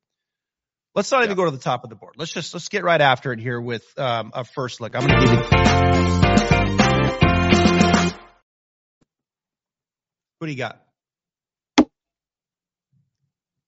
[0.94, 1.24] let's not yeah.
[1.26, 2.14] even go to the top of the board.
[2.16, 4.94] Let's just let's get right after it here with um, a first look.
[4.94, 6.79] I'm going to give you.
[10.40, 10.81] What do you got?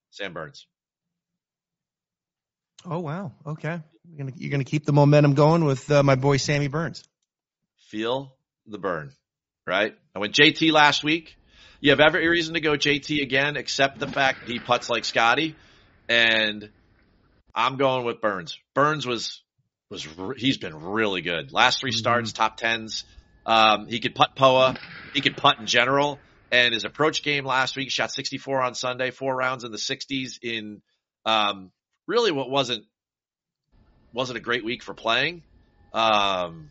[0.09, 0.67] Sam Burns.
[2.87, 3.33] Oh wow.
[3.47, 3.79] Okay.
[4.09, 7.05] You're gonna you're gonna keep the momentum going with uh, my boy Sammy Burns.
[7.91, 8.35] Feel
[8.67, 9.13] the burn,
[9.67, 9.95] right?
[10.15, 11.37] I went JT last week.
[11.83, 15.57] You have every reason to go JT again, except the fact he puts like Scotty,
[16.09, 16.71] and
[17.55, 18.59] I'm going with Burns.
[18.73, 19.43] Burns was
[19.91, 20.09] was
[20.39, 21.53] he's been really good.
[21.53, 21.99] Last 3 mm-hmm.
[21.99, 23.05] starts, top tens.
[23.45, 24.75] Um, he could putt Poa.
[25.13, 26.19] He could putt in general
[26.53, 30.39] and his approach game last week shot 64 on Sunday, four rounds in the 60s
[30.43, 30.83] in
[31.25, 31.73] um,
[32.07, 32.85] really what wasn't
[34.13, 35.43] wasn't a great week for playing.
[35.95, 36.69] Um,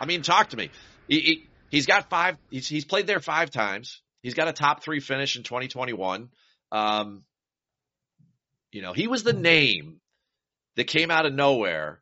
[0.00, 0.70] I mean, talk to me.
[1.06, 2.38] He, he has got five.
[2.50, 4.00] He's, he's played there five times.
[4.22, 6.30] He's got a top three finish in 2021.
[6.72, 7.24] Um,
[8.72, 10.00] you know, he was the name
[10.76, 12.00] that came out of nowhere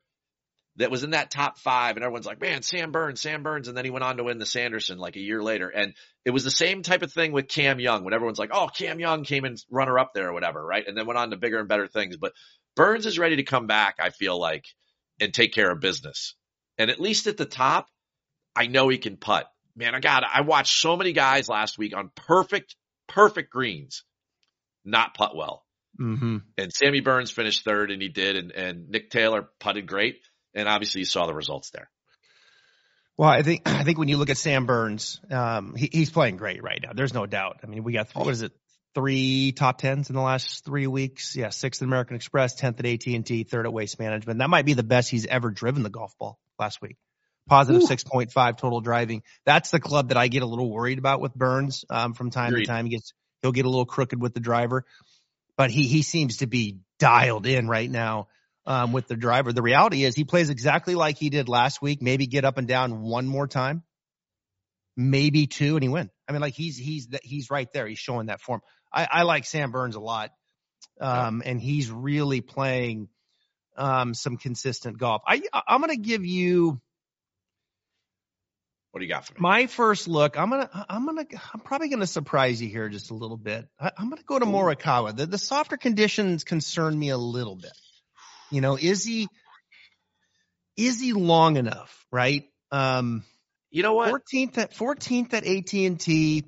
[0.76, 3.68] that was in that top five, and everyone's like, man, Sam Burns, Sam Burns.
[3.68, 5.68] And then he went on to win the Sanderson like a year later.
[5.68, 5.92] And
[6.24, 8.98] it was the same type of thing with Cam Young when everyone's like, oh, Cam
[8.98, 10.84] Young came in runner up there or whatever, right?
[10.86, 12.16] And then went on to bigger and better things.
[12.16, 12.32] But
[12.74, 14.64] Burns is ready to come back, I feel like,
[15.20, 16.34] and take care of business.
[16.78, 17.86] And at least at the top,
[18.56, 19.46] I know he can putt.
[19.76, 22.76] man, I got I watched so many guys last week on perfect,
[23.08, 24.04] perfect greens,
[24.84, 25.64] not putt well.
[26.00, 26.38] Mm-hmm.
[26.56, 30.20] And Sammy Burns finished third, and he did, and and Nick Taylor putted great,
[30.54, 31.90] and obviously you saw the results there.
[33.16, 36.36] Well, I think I think when you look at Sam Burns, um, he, he's playing
[36.36, 36.92] great right now.
[36.94, 37.60] There's no doubt.
[37.62, 38.52] I mean, we got what is it,
[38.94, 41.36] three top tens in the last three weeks?
[41.36, 44.38] Yeah, sixth at American Express, tenth at AT and T, third at Waste Management.
[44.38, 46.96] That might be the best he's ever driven the golf ball last week.
[47.48, 49.22] Positive six point five total driving.
[49.44, 51.84] That's the club that I get a little worried about with Burns.
[51.90, 52.66] Um, from time Agreed.
[52.66, 53.12] to time, he gets
[53.42, 54.84] he'll get a little crooked with the driver,
[55.56, 58.28] but he he seems to be dialed in right now
[58.66, 59.52] um, with the driver.
[59.52, 62.02] The reality is he plays exactly like he did last week.
[62.02, 63.82] Maybe get up and down one more time,
[64.96, 66.10] maybe two, and he win.
[66.28, 67.86] I mean, like he's he's he's right there.
[67.86, 68.60] He's showing that form.
[68.92, 70.30] I, I like Sam Burns a lot,
[71.00, 73.08] um, and he's really playing
[73.76, 75.22] um, some consistent golf.
[75.26, 76.80] I I'm gonna give you.
[78.92, 79.38] What do you got for me?
[79.40, 83.14] My first look, I'm gonna, I'm gonna, I'm probably gonna surprise you here just a
[83.14, 83.66] little bit.
[83.80, 85.16] I, am gonna go to Morikawa.
[85.16, 87.72] The, the softer conditions concern me a little bit.
[88.52, 89.28] You know, is he
[90.76, 92.44] is he long enough, right?
[92.70, 93.24] Um,
[93.70, 94.12] you know what?
[94.12, 96.44] 14th at 14th at AT&T.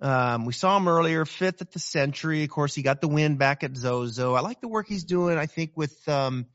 [0.00, 2.44] Um, we saw him earlier, fifth at the Sentry.
[2.44, 4.34] Of course, he got the win back at Zozo.
[4.34, 5.36] I like the work he's doing.
[5.36, 6.46] I think with um,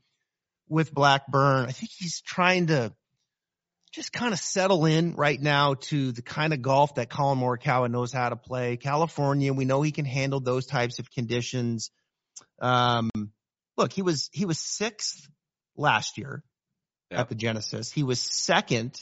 [0.68, 2.92] with Blackburn, I think he's trying to
[3.92, 7.90] just kind of settle in right now to the kind of golf that Collin Morikawa
[7.90, 8.76] knows how to play.
[8.76, 11.90] California, we know he can handle those types of conditions.
[12.60, 13.10] Um,
[13.80, 15.28] look, he was he was sixth
[15.76, 16.44] last year
[17.10, 17.90] at the Genesis.
[17.90, 18.94] He was second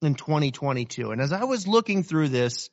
[0.00, 1.10] in 2022.
[1.10, 2.70] And as I was looking through this,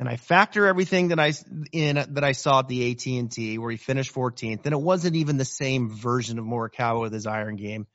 [0.00, 1.32] and I factor everything that I
[1.70, 4.80] in that I saw at the AT and T where he finished 14th, and it
[4.80, 7.86] wasn't even the same version of Morikawa with his iron game.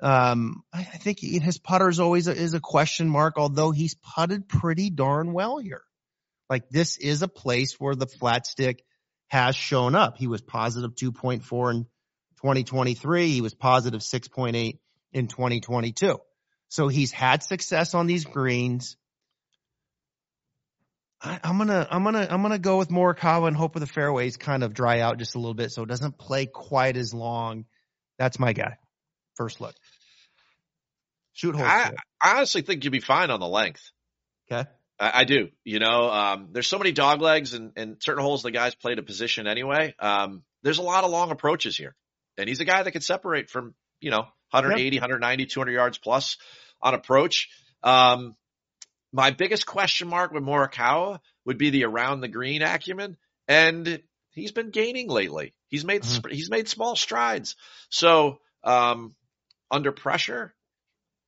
[0.00, 3.94] Um, I, I think his putter is always a, is a question mark, although he's
[3.94, 5.82] putted pretty darn well here.
[6.50, 8.84] Like this is a place where the flat stick
[9.28, 10.16] has shown up.
[10.16, 11.84] He was positive 2.4 in
[12.36, 13.30] 2023.
[13.30, 14.78] He was positive 6.8
[15.12, 16.18] in 2022.
[16.68, 18.96] So he's had success on these greens.
[21.22, 24.62] I, am gonna, I'm gonna, I'm gonna go with Morikawa and hope the fairways kind
[24.62, 27.64] of dry out just a little bit, so it doesn't play quite as long.
[28.18, 28.76] That's my guy.
[29.36, 29.74] First look.
[31.32, 31.64] Shoot hole.
[31.64, 33.90] I, I honestly think you'd be fine on the length.
[34.50, 34.68] Okay.
[34.98, 35.48] I, I do.
[35.64, 38.98] You know, um, there's so many dog legs and, and certain holes the guys played
[38.98, 39.94] a position anyway.
[39.98, 41.94] Um, there's a lot of long approaches here.
[42.36, 45.02] And he's a guy that can separate from, you know, 180, yep.
[45.02, 46.36] 190, 200 yards plus
[46.82, 47.48] on approach.
[47.82, 48.34] Um,
[49.12, 53.16] my biggest question mark with Morikawa would be the around the green acumen.
[53.46, 55.54] And he's been gaining lately.
[55.68, 56.32] He's made, mm-hmm.
[56.32, 57.56] he's made small strides.
[57.90, 59.14] So, um,
[59.70, 60.54] under pressure,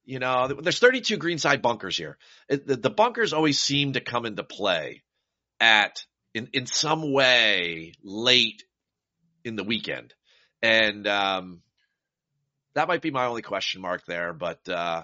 [0.07, 2.17] you know, there's 32 greenside bunkers here.
[2.49, 5.03] the, the, bunkers always seem to come into play
[5.59, 8.63] at in in some way late
[9.45, 10.15] in the weekend,
[10.63, 11.63] and um,
[12.75, 14.33] that might be my only question mark there.
[14.33, 15.03] But uh,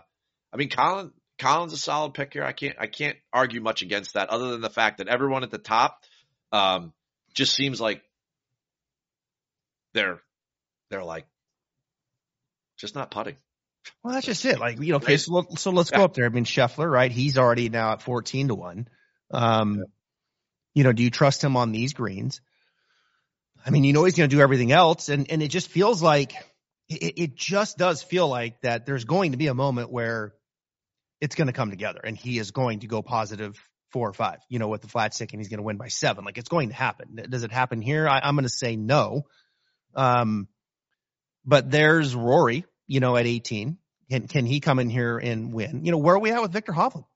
[0.53, 2.45] I mean, Collin Collin's a solid pick here.
[2.45, 5.51] I can't I can't argue much against that, other than the fact that everyone at
[5.51, 6.01] the top
[6.53, 6.93] um,
[7.35, 8.03] just seems like
[9.95, 10.21] they're
[10.91, 11.27] they're like
[12.77, 13.37] just not putting.
[14.03, 14.59] Well, that's just it.
[14.59, 16.27] Like, you know, okay, so, so let's go up there.
[16.27, 17.11] I mean, Scheffler, right?
[17.11, 18.88] He's already now at 14 to 1.
[19.31, 19.83] Um, yeah.
[20.75, 22.40] you know, do you trust him on these greens?
[23.64, 25.09] I mean, you know, he's going to do everything else.
[25.09, 26.33] And, and it just feels like,
[26.88, 30.35] it, it just does feel like that there's going to be a moment where
[31.21, 33.57] it's going to come together and he is going to go positive
[33.92, 35.88] four or five, you know, with the flat stick and he's going to win by
[35.88, 36.25] seven.
[36.25, 37.16] Like it's going to happen.
[37.29, 38.09] Does it happen here?
[38.09, 39.27] I, am going to say no.
[39.95, 40.49] Um,
[41.45, 43.78] but there's Rory, you know, at 18?
[44.11, 45.87] Can can he come in here and win?
[45.87, 47.07] You know, where are we at with Viktor Hovland?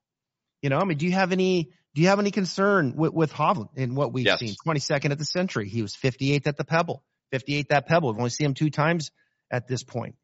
[0.62, 3.32] You know, I mean, do you have any do you have any concern with, with
[3.32, 4.40] Hovland in what we've yes.
[4.40, 4.54] seen?
[4.66, 5.68] 22nd at the Sentry.
[5.68, 7.04] He was 58th at the Pebble.
[7.34, 8.12] 58th at Pebble.
[8.12, 9.10] We've only seen him two times
[9.50, 10.14] at this point.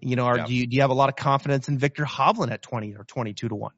[0.00, 0.46] You know, are, yeah.
[0.46, 3.04] do you do you have a lot of confidence in Viktor Hovland at 20 or
[3.04, 3.72] 22 to 1?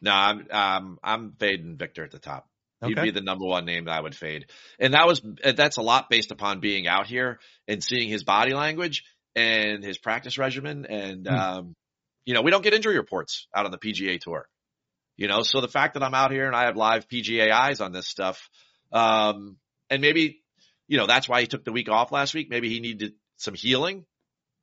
[0.00, 2.48] No, I'm um, I'm fading Viktor at the top.
[2.84, 4.46] He'd be the number one name that I would fade.
[4.80, 8.54] And that was that's a lot based upon being out here and seeing his body
[8.54, 10.86] language and his practice regimen.
[10.86, 11.32] And, mm.
[11.32, 11.74] um,
[12.24, 14.48] you know, we don't get injury reports out on the PGA tour,
[15.16, 17.80] you know, so the fact that I'm out here and I have live PGA eyes
[17.80, 18.48] on this stuff,
[18.92, 19.56] um,
[19.90, 20.42] and maybe,
[20.88, 22.48] you know, that's why he took the week off last week.
[22.50, 24.04] Maybe he needed some healing.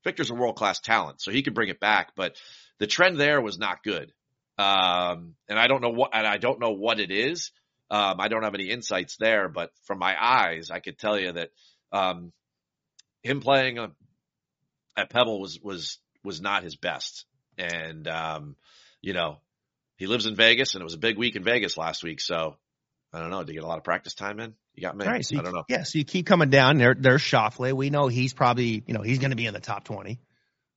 [0.04, 2.38] Viktor's a world class talent, so he could bring it back, but
[2.80, 4.14] the trend there was not good.
[4.58, 7.52] Um, and I don't know what, and I don't know what it is.
[7.92, 11.34] Um, I don't have any insights there, but from my eyes, I could tell you
[11.34, 11.50] that,
[11.92, 12.32] um,
[13.24, 13.92] him playing a
[15.00, 17.26] at Pebble was was was not his best,
[17.58, 18.56] and um,
[19.02, 19.40] you know
[20.00, 22.22] he lives in Vegas and it was a big week in Vegas last week.
[22.22, 22.56] So
[23.14, 23.44] I don't know.
[23.44, 24.56] Did you get a lot of practice time in?
[24.74, 25.06] You got me.
[25.06, 25.66] Right, so I don't know.
[25.68, 25.84] Yeah.
[25.84, 26.96] So you keep coming down there.
[26.98, 27.74] There's Schauffele.
[27.74, 30.20] We know he's probably, you know, he's going to be in the top 20,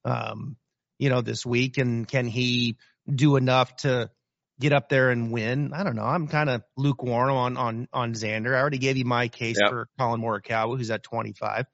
[0.05, 0.57] um,
[0.99, 1.79] you know, this week.
[1.79, 4.11] And can he do enough to
[4.59, 5.73] get up there and win?
[5.73, 6.03] I don't know.
[6.05, 8.57] I'm kind of lukewarm on, on, on Xander.
[8.57, 9.71] I already gave you my case yep.
[9.71, 11.67] for Collin Morikawa, who's at 25.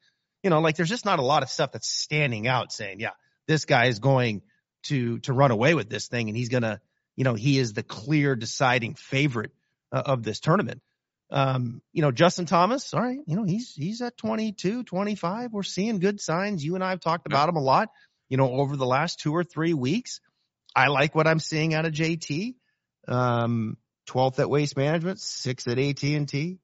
[0.42, 3.12] You know, like there's just not a lot of stuff that's standing out saying, yeah,
[3.46, 4.42] this guy is going
[4.84, 6.80] to, to run away with this thing and he's going to,
[7.16, 9.50] you know, he is the clear deciding favorite
[9.92, 10.80] uh, of this tournament.
[11.30, 15.52] Um, you know, Justin Thomas, all right, you know, he's, he's at 22, 25.
[15.52, 16.64] We're seeing good signs.
[16.64, 17.90] You and I have talked about him a lot,
[18.28, 20.20] you know, over the last two or three weeks.
[20.74, 22.54] I like what I'm seeing out of JT.
[23.08, 23.76] Um,
[24.08, 26.58] 12th at Waste Management, sixth at AT&T,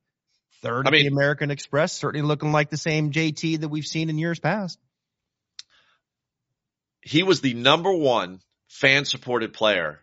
[0.65, 4.11] third I mean, the American Express, certainly looking like the same JT that we've seen
[4.11, 4.79] in years past.
[7.03, 10.01] He was the number one fan supported player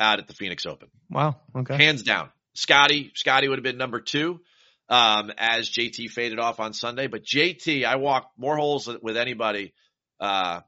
[0.00, 0.88] out at the Phoenix Open.
[1.10, 1.36] Wow.
[1.54, 1.76] Okay.
[1.76, 2.30] Hands down.
[2.54, 4.40] Scotty, Scotty would have been number two,
[4.88, 7.06] um, as JT faded off on Sunday.
[7.06, 9.74] But JT, I walked more holes with anybody,
[10.18, 10.60] uh,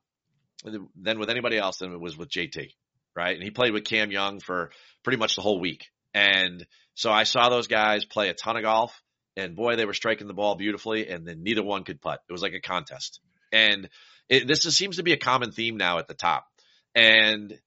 [0.63, 2.69] than with anybody else than it was with JT.
[3.17, 3.35] Right.
[3.35, 4.71] And he played with Cam Young for
[5.03, 5.87] pretty much the whole week.
[6.15, 9.01] And so I saw those guys play a ton of golf
[9.37, 12.21] and boy, they were striking the ball beautifully and then neither one could putt.
[12.29, 13.21] It was like a contest.
[13.53, 13.89] And
[14.29, 16.47] it, this is, seems to be a common theme now at the top.
[16.95, 17.59] And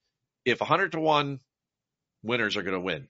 [0.46, 1.40] if 100 to 1
[2.24, 3.08] winners are going to win,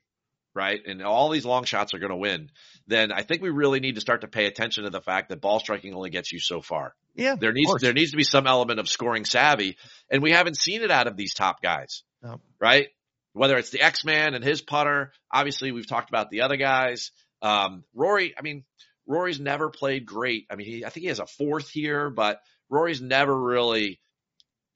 [0.56, 0.80] right?
[0.86, 2.50] And all these long shots are going to win.
[2.88, 5.42] Then I think we really need to start to pay attention to the fact that
[5.42, 6.94] ball striking only gets you so far.
[7.16, 9.78] Yeah, there needs there needs to be some element of scoring savvy,
[10.10, 12.42] and we haven't seen it out of these top guys, no.
[12.60, 12.88] right?
[13.34, 17.12] Whether it's the X Man and his putter, obviously we've talked about the other guys.
[17.42, 18.64] Um, Rory, I mean,
[19.06, 20.46] Rory's never played great.
[20.50, 24.00] I mean, he, I think he has a fourth here, but Rory's never really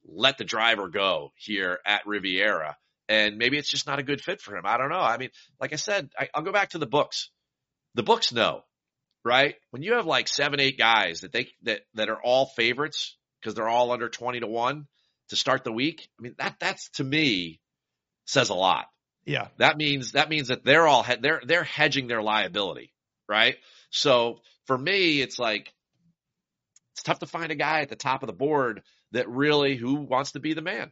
[0.05, 2.77] let the driver go here at Riviera
[3.09, 4.63] and maybe it's just not a good fit for him.
[4.65, 4.99] I don't know.
[4.99, 7.29] I mean, like I said, I, will go back to the books.
[7.95, 8.63] The books know,
[9.23, 9.55] right?
[9.71, 13.55] When you have like seven, eight guys that they that that are all favorites because
[13.55, 14.87] they're all under twenty to one
[15.29, 16.09] to start the week.
[16.19, 17.59] I mean, that that's to me
[18.27, 18.85] says a lot.
[19.25, 22.93] Yeah, that means that means that they're all they're they're hedging their liability,
[23.27, 23.55] right?
[23.89, 25.73] So for me, it's like
[26.93, 29.95] it's tough to find a guy at the top of the board that really who
[29.95, 30.91] wants to be the man.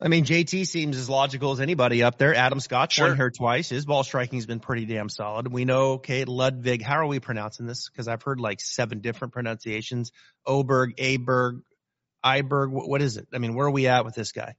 [0.00, 2.34] I mean, JT seems as logical as anybody up there.
[2.34, 3.08] Adam Scott sure.
[3.08, 3.68] won here twice.
[3.68, 5.50] His ball striking has been pretty damn solid.
[5.50, 6.82] We know Kate Ludvig.
[6.82, 7.88] How are we pronouncing this?
[7.88, 10.10] Because I've heard like seven different pronunciations.
[10.46, 11.62] Oberg, Aberg,
[12.24, 12.70] Iberg.
[12.70, 13.28] What is it?
[13.32, 14.56] I mean, where are we at with this guy?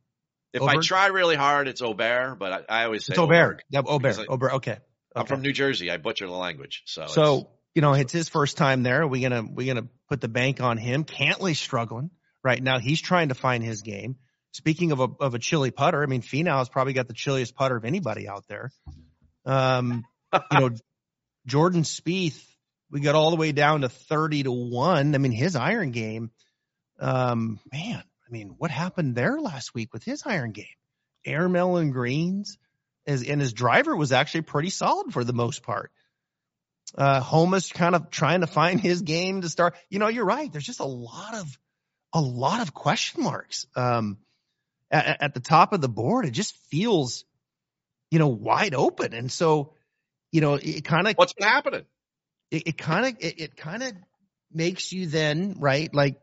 [0.56, 0.78] If Oberg?
[0.78, 3.62] I try really hard, it's Aubert, but I, I always say it's Aubert.
[3.70, 4.26] Yep, Aubert.
[4.30, 4.54] Aubert.
[4.54, 4.78] Okay.
[5.14, 5.92] I'm from New Jersey.
[5.92, 6.84] I butcher the language.
[6.86, 9.02] So, so you know, it's his first time there.
[9.02, 11.04] Are we gonna we gonna put the bank on him?
[11.04, 12.10] Cantlay's struggling
[12.42, 12.80] right now.
[12.80, 14.16] He's trying to find his game.
[14.54, 17.54] Speaking of a of a chilly putter, I mean Finau has probably got the chilliest
[17.54, 18.72] putter of anybody out there.
[19.46, 20.70] Um, you know,
[21.46, 22.42] Jordan Spieth,
[22.90, 25.16] we got all the way down to thirty to one.
[25.16, 26.32] I mean, his iron game,
[27.02, 28.04] um, man.
[28.28, 30.66] I mean, what happened there last week with his iron game?
[31.26, 32.58] Air melon greens,
[33.06, 35.92] as and his driver was actually pretty solid for the most part.
[36.96, 39.76] Uh, Homa's kind of trying to find his game to start.
[39.90, 40.52] You know, you're right.
[40.52, 41.60] There's just a lot of
[42.14, 43.66] a lot of question marks.
[43.76, 44.18] Um,
[44.92, 46.26] at, at the top of the board.
[46.26, 47.26] It just feels,
[48.12, 49.14] you know, wide open.
[49.14, 49.74] And so,
[50.32, 51.86] you know, it kind of what's been happening.
[52.52, 53.92] It kind of it kind of
[54.54, 56.16] makes you then right like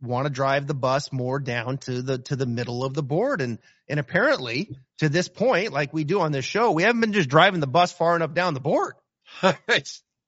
[0.00, 3.40] want to drive the bus more down to the to the middle of the board
[3.40, 3.58] and
[3.88, 7.28] and apparently to this point like we do on this show we haven't been just
[7.28, 8.94] driving the bus far enough down the board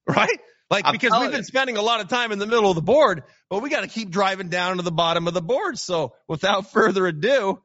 [0.07, 2.75] right like I'm because we've been spending a lot of time in the middle of
[2.75, 5.79] the board but we got to keep driving down to the bottom of the board
[5.79, 7.61] so without further ado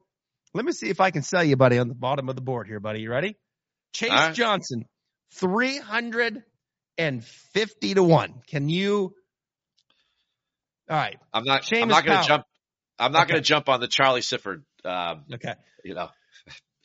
[0.56, 2.66] let me see if I can sell you, buddy, on the bottom of the board
[2.66, 3.00] here, buddy.
[3.00, 3.36] You ready?
[3.92, 4.34] Chase right.
[4.34, 4.86] Johnson,
[5.34, 8.34] 350 to 1.
[8.46, 9.14] Can you?
[10.88, 11.18] All right.
[11.32, 12.44] I'm not, Seamus I'm not going to jump.
[12.98, 13.32] I'm not okay.
[13.32, 14.62] going to jump on the Charlie Sifford.
[14.84, 15.54] Um, okay.
[15.84, 16.08] You know,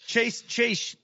[0.07, 0.95] Chase, Chase,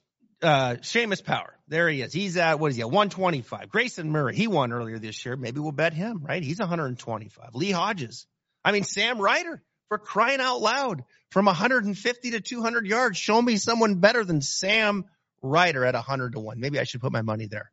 [0.42, 1.54] uh, Seamus Power.
[1.68, 2.12] There he is.
[2.12, 2.90] He's at, what is he at?
[2.90, 3.68] 125.
[3.68, 5.36] Grayson Murray, he won earlier this year.
[5.36, 6.42] Maybe we'll bet him, right?
[6.42, 7.54] He's 125.
[7.54, 8.26] Lee Hodges.
[8.64, 13.16] I mean, Sam Ryder for crying out loud from 150 to 200 yards.
[13.16, 15.04] Show me someone better than Sam
[15.42, 16.60] Ryder at 100 to 1.
[16.60, 17.70] Maybe I should put my money there.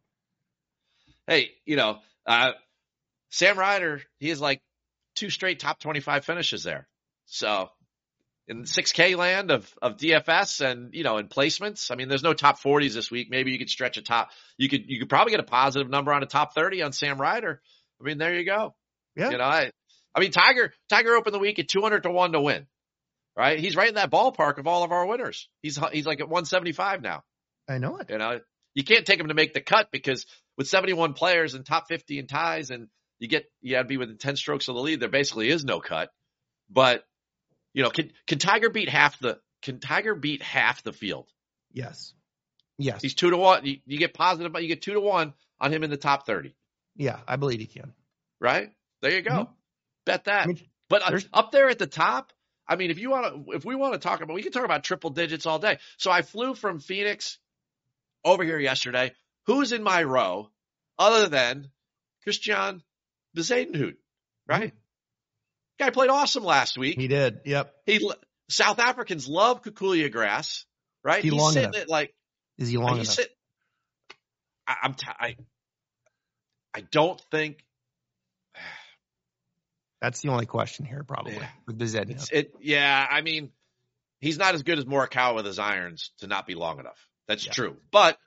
[1.28, 2.52] Hey, you know, uh,
[3.30, 4.62] Sam Ryder, he is like
[5.16, 6.88] two straight top 25 finishes there.
[7.26, 7.70] So
[8.48, 12.34] in 6K land of, of DFS and, you know, in placements, I mean, there's no
[12.34, 13.28] top 40s this week.
[13.30, 14.30] Maybe you could stretch a top.
[14.58, 17.20] You could, you could probably get a positive number on a top 30 on Sam
[17.20, 17.62] Ryder.
[18.00, 18.76] I mean, there you go.
[19.16, 19.32] Yeah.
[19.32, 19.72] You know, I,
[20.14, 22.68] I mean, Tiger, Tiger opened the week at 200 to 1 to win.
[23.36, 23.60] right?
[23.60, 25.50] He's right in that ballpark of all of our winners.
[25.62, 27.24] He's he's like at 175 now.
[27.68, 28.10] I know it.
[28.10, 28.40] You know,
[28.74, 30.26] you can't take him to make the cut because
[30.58, 32.88] with 71 players and top 50 in ties, and
[33.20, 35.00] you get you got to be within 10 strokes of the lead.
[35.00, 36.12] There basically is no cut.
[36.70, 37.06] But
[37.74, 41.28] you know, can can Tiger beat half the can Tiger beat half the field?
[41.72, 42.14] Yes.
[42.78, 43.02] Yes.
[43.02, 43.66] He's two to one.
[43.66, 46.26] You, you get positive, but you get two to one on him in the top
[46.26, 46.54] 30.
[46.98, 47.94] Yeah, I believe he can.
[48.40, 48.72] Right?
[49.02, 49.32] There you go.
[49.32, 49.52] Mm-hmm.
[50.06, 50.44] Bet that.
[50.44, 50.60] I mean,
[50.90, 52.32] but uh, up there at the top,
[52.68, 54.66] I mean, if you want to, if we want to talk about, we can talk
[54.66, 55.80] about triple digits all day.
[55.98, 57.38] So I flew from Phoenix
[58.24, 59.14] over here yesterday.
[59.46, 60.50] Who's in my row
[60.98, 61.70] other than
[63.36, 63.96] Christiaan Bezuidenhout,
[64.48, 64.70] right?
[64.70, 64.78] Mm-hmm.
[65.84, 66.98] Guy played awesome last week.
[66.98, 67.42] He did.
[67.46, 67.74] Yep.
[67.86, 68.12] He
[68.50, 70.66] South Africans love Kikuyu grass,
[71.04, 71.24] right?
[71.24, 71.90] He He's sitting enough?
[71.90, 72.14] like.
[72.58, 73.08] Is he long enough?
[73.08, 73.30] Sit,
[74.68, 74.94] I, I'm.
[74.94, 75.36] T- I.
[76.74, 77.64] I don't think.
[80.02, 81.48] That's the only question here, probably yeah.
[81.66, 82.32] with Bezuidenhout.
[82.32, 83.52] It, yeah, I mean,
[84.20, 87.08] he's not as good as Morikawa with his irons to not be long enough.
[87.28, 87.52] That's yeah.
[87.54, 87.78] true.
[87.92, 88.18] But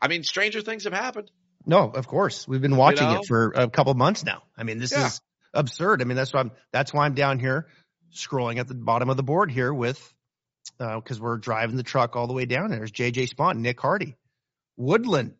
[0.00, 1.30] I mean, stranger things have happened.
[1.68, 2.48] No, of course.
[2.48, 3.20] We've been watching you know?
[3.20, 4.42] it for a couple months now.
[4.56, 5.06] I mean, this yeah.
[5.06, 5.20] is
[5.52, 6.00] absurd.
[6.00, 7.68] I mean, that's why I'm that's why I'm down here
[8.12, 10.00] scrolling at the bottom of the board here with
[10.78, 12.70] because uh, we're driving the truck all the way down.
[12.70, 14.16] There's JJ Spaun, Nick Hardy,
[14.78, 15.34] Woodland,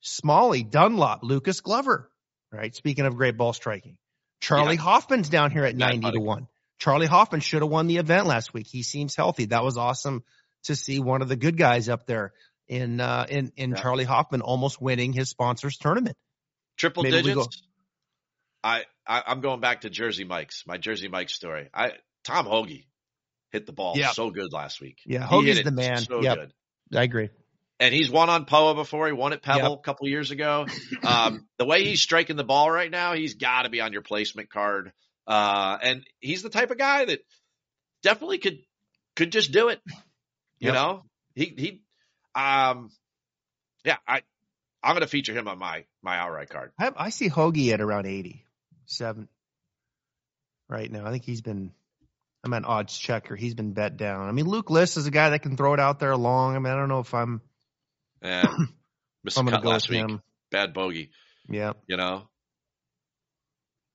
[0.00, 2.10] Smalley, Dunlop, Lucas Glover.
[2.52, 2.74] Right.
[2.74, 3.98] Speaking of great ball striking,
[4.40, 4.80] Charley yeah.
[4.80, 6.48] Hoffman's down here at 90 to one.
[6.78, 8.66] Charley Hoffman should have won the event last week.
[8.66, 9.46] He seems healthy.
[9.46, 10.24] That was awesome
[10.64, 12.32] to see one of the good guys up there
[12.68, 13.76] in uh, in in yeah.
[13.80, 16.16] Charley Hoffman almost winning his sponsors tournament.
[16.76, 17.62] Triple Maybe digits.
[18.62, 21.68] I, I am going back to Jersey Mike's my Jersey Mike story.
[21.72, 21.92] I
[22.24, 22.86] Tom Hoge
[23.52, 24.12] hit the ball yep.
[24.12, 24.98] so good last week.
[25.06, 25.98] Yeah, Hoge's the man.
[25.98, 26.38] So yep.
[26.38, 26.52] good.
[26.98, 27.30] I agree.
[27.80, 29.06] And he's won on POA before.
[29.06, 29.78] He won at Pebble yep.
[29.78, 30.66] a couple years ago.
[31.04, 34.02] Um, the way he's striking the ball right now, he's got to be on your
[34.02, 34.92] placement card.
[35.28, 37.20] Uh, and he's the type of guy that
[38.02, 38.58] definitely could
[39.14, 39.80] could just do it.
[40.58, 41.04] You know,
[41.36, 41.82] he he
[42.38, 42.90] um,
[43.84, 44.22] yeah, I
[44.82, 46.72] I'm going to feature him on my my outright card.
[46.78, 48.44] I, I see Hoge at around eighty
[48.86, 49.28] seven
[50.68, 51.06] right now.
[51.06, 51.72] I think he's been.
[52.44, 53.34] I'm an odds checker.
[53.34, 54.28] He's been bet down.
[54.28, 56.54] I mean, Luke List is a guy that can throw it out there long.
[56.54, 57.40] I mean, I don't know if I'm.
[58.22, 58.46] Yeah,
[59.24, 59.98] missed I'm cut go last week.
[59.98, 60.22] Him.
[60.50, 61.10] Bad bogey.
[61.48, 61.72] Yeah.
[61.86, 62.28] You know.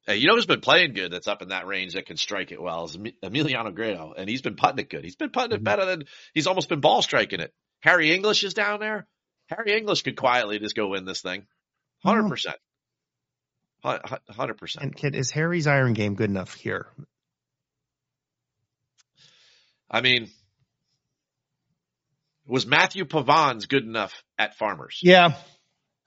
[0.05, 2.51] Hey, you know who's been playing good that's up in that range that can strike
[2.51, 5.05] it well is Emiliano Grillo, and he's been putting it good.
[5.05, 5.63] He's been putting it mm-hmm.
[5.63, 7.53] better than he's almost been ball striking it.
[7.83, 9.05] Harry English is down there.
[9.47, 11.45] Harry English could quietly just go win this thing.
[12.05, 12.53] 100%.
[13.83, 13.99] 100%.
[14.33, 14.79] Uh-huh.
[14.79, 16.87] And kid, is Harry's iron game good enough here?
[19.91, 20.29] I mean,
[22.47, 24.99] was Matthieu Pavon's good enough at Farmers?
[25.03, 25.33] Yeah.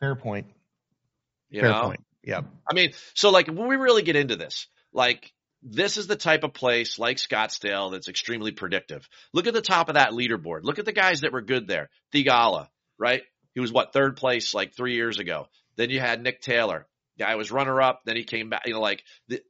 [0.00, 0.46] Fair point.
[1.50, 1.82] You Fair know?
[1.82, 2.00] point.
[2.24, 2.40] Yeah.
[2.68, 5.30] I mean, so like when we really get into this, like
[5.62, 9.08] this is the type of place like Scottsdale that's extremely predictive.
[9.32, 10.60] Look at the top of that leaderboard.
[10.62, 11.90] Look at the guys that were good there.
[12.14, 13.22] Theegala, right?
[13.54, 15.48] He was what third place like three years ago.
[15.76, 16.86] Then you had Nick Taylor.
[17.18, 18.02] Guy was runner up.
[18.04, 18.62] Then he came back.
[18.66, 19.40] You know, like the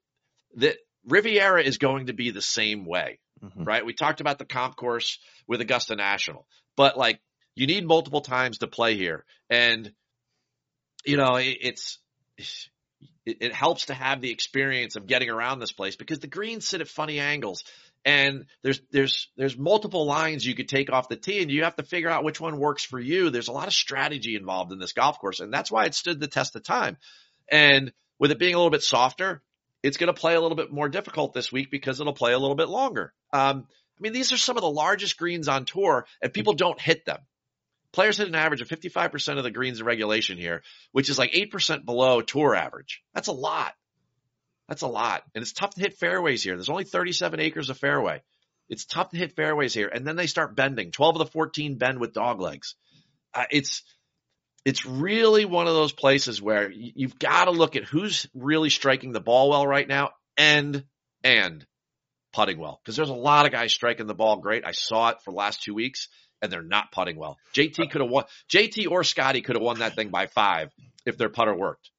[0.55, 0.77] the
[1.07, 3.65] Riviera is going to be the same way, mm-hmm.
[3.65, 3.85] right?
[3.85, 6.47] We talked about the comp course with Augusta National,
[6.77, 7.21] but like
[7.55, 9.93] you need multiple times to play here, and
[11.05, 11.99] you know it, it's
[13.27, 16.67] it, it helps to have the experience of getting around this place because the greens
[16.67, 17.65] sit at funny angles.
[18.05, 21.75] And there's there's there's multiple lines you could take off the tee and you have
[21.77, 23.31] to figure out which one works for you.
[23.31, 26.21] There's a lot of strategy involved in this golf course and that's why it stood
[26.21, 26.97] the test of time.
[27.51, 29.43] And with it being a little bit softer
[29.83, 32.39] it's going to play a little bit more difficult this week because it'll play a
[32.39, 33.13] little bit longer.
[33.33, 36.81] Um, i mean these are some of the largest greens on tour and people don't
[36.81, 37.19] hit them
[37.97, 41.33] Players hit an average of 55% of the greens in regulation here, which is like
[41.33, 43.03] 8% below tour average.
[43.15, 43.73] That's a lot.
[44.69, 45.23] That's a lot.
[45.35, 46.57] And it's tough to hit fairways here.
[46.57, 48.21] There's only 37 acres of fairway.
[48.69, 49.89] It's tough to hit fairways here.
[49.89, 50.91] And then they start bending.
[50.91, 52.75] 12 of the 14 bend with dog legs.
[53.33, 53.83] Uh, it's,
[54.67, 59.13] it's really one of those places where you've got to look at who's really striking
[59.13, 60.85] the ball well right now and,
[61.25, 61.65] and
[62.35, 62.79] putting well.
[62.85, 64.67] Cause there's a lot of guys striking the ball great.
[64.67, 66.09] I saw it for the last two weeks
[66.43, 67.39] and they're not putting well.
[67.55, 68.25] JT uh, could have won.
[68.51, 70.71] JT or Scotty could have won that thing by five
[71.05, 71.91] if their putter worked.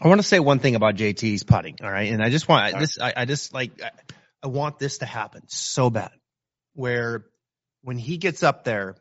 [0.00, 1.76] I want to say one thing about JT's putting.
[1.82, 2.98] All right, and I just want this.
[2.98, 3.90] I, I just like I,
[4.44, 6.12] I want this to happen so bad,
[6.74, 7.24] where
[7.82, 8.96] when he gets up there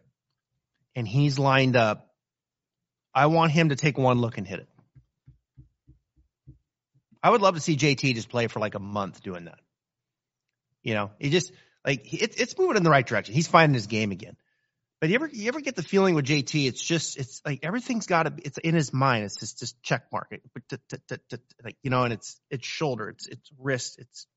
[0.96, 2.08] and he's lined up,
[3.14, 4.68] I want him to take one look and hit it.
[7.22, 9.60] I would love to see JT just play for like a month doing that.
[10.84, 11.52] You know, he just
[11.86, 13.36] like it, it's moving in the right direction.
[13.36, 14.36] He's finding his game again.
[15.00, 16.68] But you ever you ever get the feeling with JT?
[16.68, 19.24] It's just it's like everything's got to it's in his mind.
[19.24, 23.28] It's just just check mark it, but like you know, and it's it's shoulder, it's
[23.28, 24.28] it's wrist, it's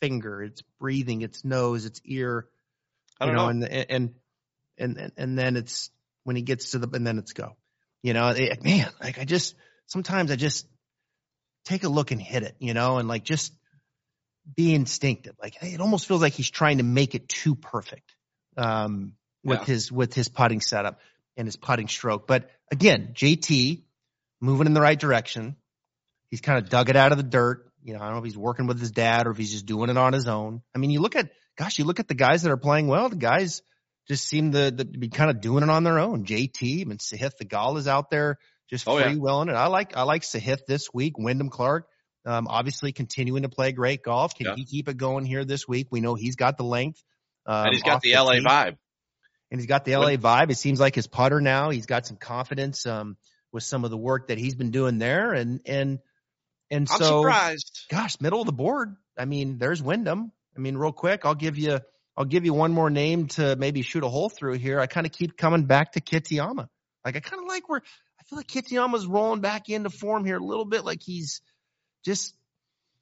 [0.00, 2.46] finger, it's breathing, it's nose, it's ear.
[3.20, 3.66] I don't you know, know.
[3.66, 4.14] And, and
[4.78, 5.90] and and then it's
[6.22, 7.56] when he gets to the and then it's go.
[8.02, 9.56] You know, it, man, like I just
[9.86, 10.66] sometimes I just
[11.64, 13.52] take a look and hit it, you know, and like just
[14.56, 15.34] be instinctive.
[15.42, 18.14] Like it almost feels like he's trying to make it too perfect
[18.56, 19.14] um,
[19.44, 19.64] with yeah.
[19.66, 21.00] his with his putting setup
[21.36, 22.26] and his putting stroke.
[22.26, 23.82] But again, JT
[24.40, 25.56] moving in the right direction.
[26.28, 27.68] He's kind of dug it out of the dirt.
[27.82, 29.66] You know, I don't know if he's working with his dad or if he's just
[29.66, 30.62] doing it on his own.
[30.74, 33.08] I mean, you look at, gosh, you look at the guys that are playing well.
[33.08, 33.62] The guys
[34.08, 36.24] just seem to, to be kind of doing it on their own.
[36.24, 38.38] JT, I mean, Sahith Theegala is out there
[38.70, 39.54] just oh, free willing yeah.
[39.54, 39.58] it.
[39.58, 41.18] I like, I like Sahith this week.
[41.18, 41.86] Wyndham Clark,
[42.24, 44.34] um, obviously continuing to play great golf.
[44.34, 44.54] Can yeah.
[44.56, 45.88] he keep it going here this week?
[45.90, 47.02] We know he's got the length.
[47.46, 48.76] Um, and he's got the, the LA vibe.
[49.52, 50.50] And he's got the LA vibe.
[50.50, 51.68] It seems like his putter now.
[51.68, 53.18] He's got some confidence, um,
[53.52, 55.34] with some of the work that he's been doing there.
[55.34, 55.98] And, and,
[56.70, 57.84] and I'm so, surprised.
[57.90, 58.96] gosh, middle of the board.
[59.16, 60.32] I mean, there's Wyndham.
[60.56, 61.80] I mean, real quick, I'll give you,
[62.16, 64.80] I'll give you one more name to maybe shoot a hole through here.
[64.80, 66.68] I kind of keep coming back to Kitayama.
[67.04, 67.82] Like I kind of like where
[68.18, 70.82] I feel like Kitayama's rolling back into form here a little bit.
[70.84, 71.42] Like he's
[72.06, 72.34] just,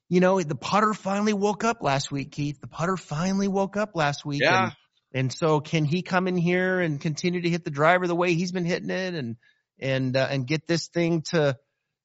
[0.09, 2.59] you know, the putter finally woke up last week, Keith.
[2.59, 4.41] The putter finally woke up last week.
[4.43, 4.63] Yeah.
[4.65, 4.73] And,
[5.13, 8.33] and so can he come in here and continue to hit the driver the way
[8.33, 9.35] he's been hitting it and,
[9.79, 11.57] and, uh, and get this thing to,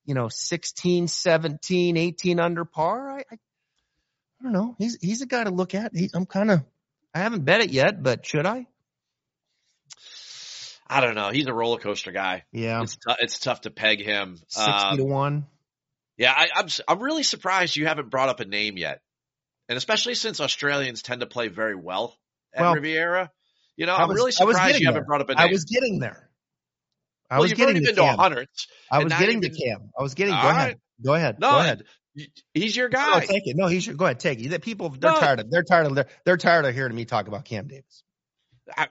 [0.05, 3.11] you know, 16, 17, 18 under par?
[3.11, 3.35] I, I,
[4.41, 4.75] I don't know.
[4.79, 5.95] He's, he's a guy to look at.
[5.95, 6.65] He, I'm kind of,
[7.15, 8.67] I haven't bet it yet, but should I?
[10.89, 11.31] I don't know.
[11.31, 12.45] He's a roller coaster guy.
[12.53, 14.37] Yeah, it's t- it's tough to peg him.
[14.47, 15.47] Sixty um, to one.
[16.17, 19.01] Yeah, I, I'm I'm really surprised you haven't brought up a name yet,
[19.69, 22.17] and especially since Australians tend to play very well
[22.57, 23.31] at well, Riviera.
[23.77, 25.49] You know, I'm really surprised you haven't brought up a name.
[25.49, 26.31] I was getting there.
[27.31, 28.69] I well, was getting to hundreds.
[28.91, 29.91] I was getting to Cam.
[29.99, 30.35] I was getting.
[30.35, 30.51] Go right.
[30.51, 30.81] ahead.
[31.05, 31.41] Go ahead.
[31.41, 31.83] No, go ahead.
[32.55, 33.21] He's your guy.
[33.21, 33.57] No, take it.
[33.57, 33.97] No, he's your.
[33.97, 34.21] Go ahead.
[34.21, 34.49] Take it.
[34.51, 35.21] That people they're no.
[35.21, 35.51] tired of.
[35.51, 35.95] They're tired of.
[35.95, 38.03] They're, they're tired of hearing me talk about Cam Davis.
[38.75, 38.89] I,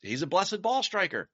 [0.00, 1.28] he's a blessed ball striker,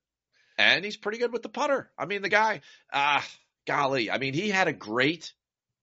[0.56, 1.90] and he's pretty good with the putter.
[1.96, 3.22] I mean, the guy, ah, uh,
[3.66, 5.32] golly, I mean, he had a great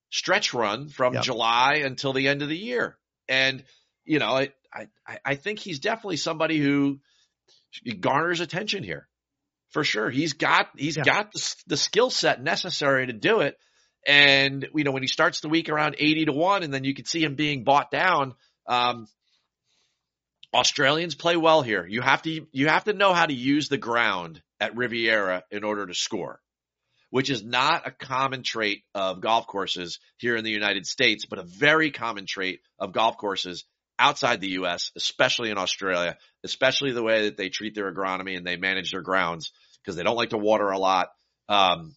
[0.09, 1.24] stretch run from yep.
[1.24, 2.97] July until the end of the year,
[3.30, 3.63] and
[4.03, 4.45] you know,
[4.76, 6.99] I, I, I think he's definitely somebody who
[7.99, 9.07] garners attention here
[9.69, 10.09] for sure.
[10.09, 11.03] He's got he's yeah.
[11.03, 13.57] got the, the skill set necessary to do it.
[14.07, 16.93] And you know, when he starts the week around eighty to one, and then you
[16.93, 18.36] can see him being bought down.
[18.67, 19.07] Um,
[20.53, 21.86] Australians play well here.
[21.86, 25.63] You have to you have to know how to use the ground at Riviera in
[25.63, 26.39] order to score,
[27.09, 31.39] which is not a common trait of golf courses here in the United States, but
[31.39, 33.65] a very common trait of golf courses
[33.97, 38.45] outside the US, especially in Australia, especially the way that they treat their agronomy and
[38.45, 41.09] they manage their grounds because they don't like to water a lot.
[41.47, 41.95] Um,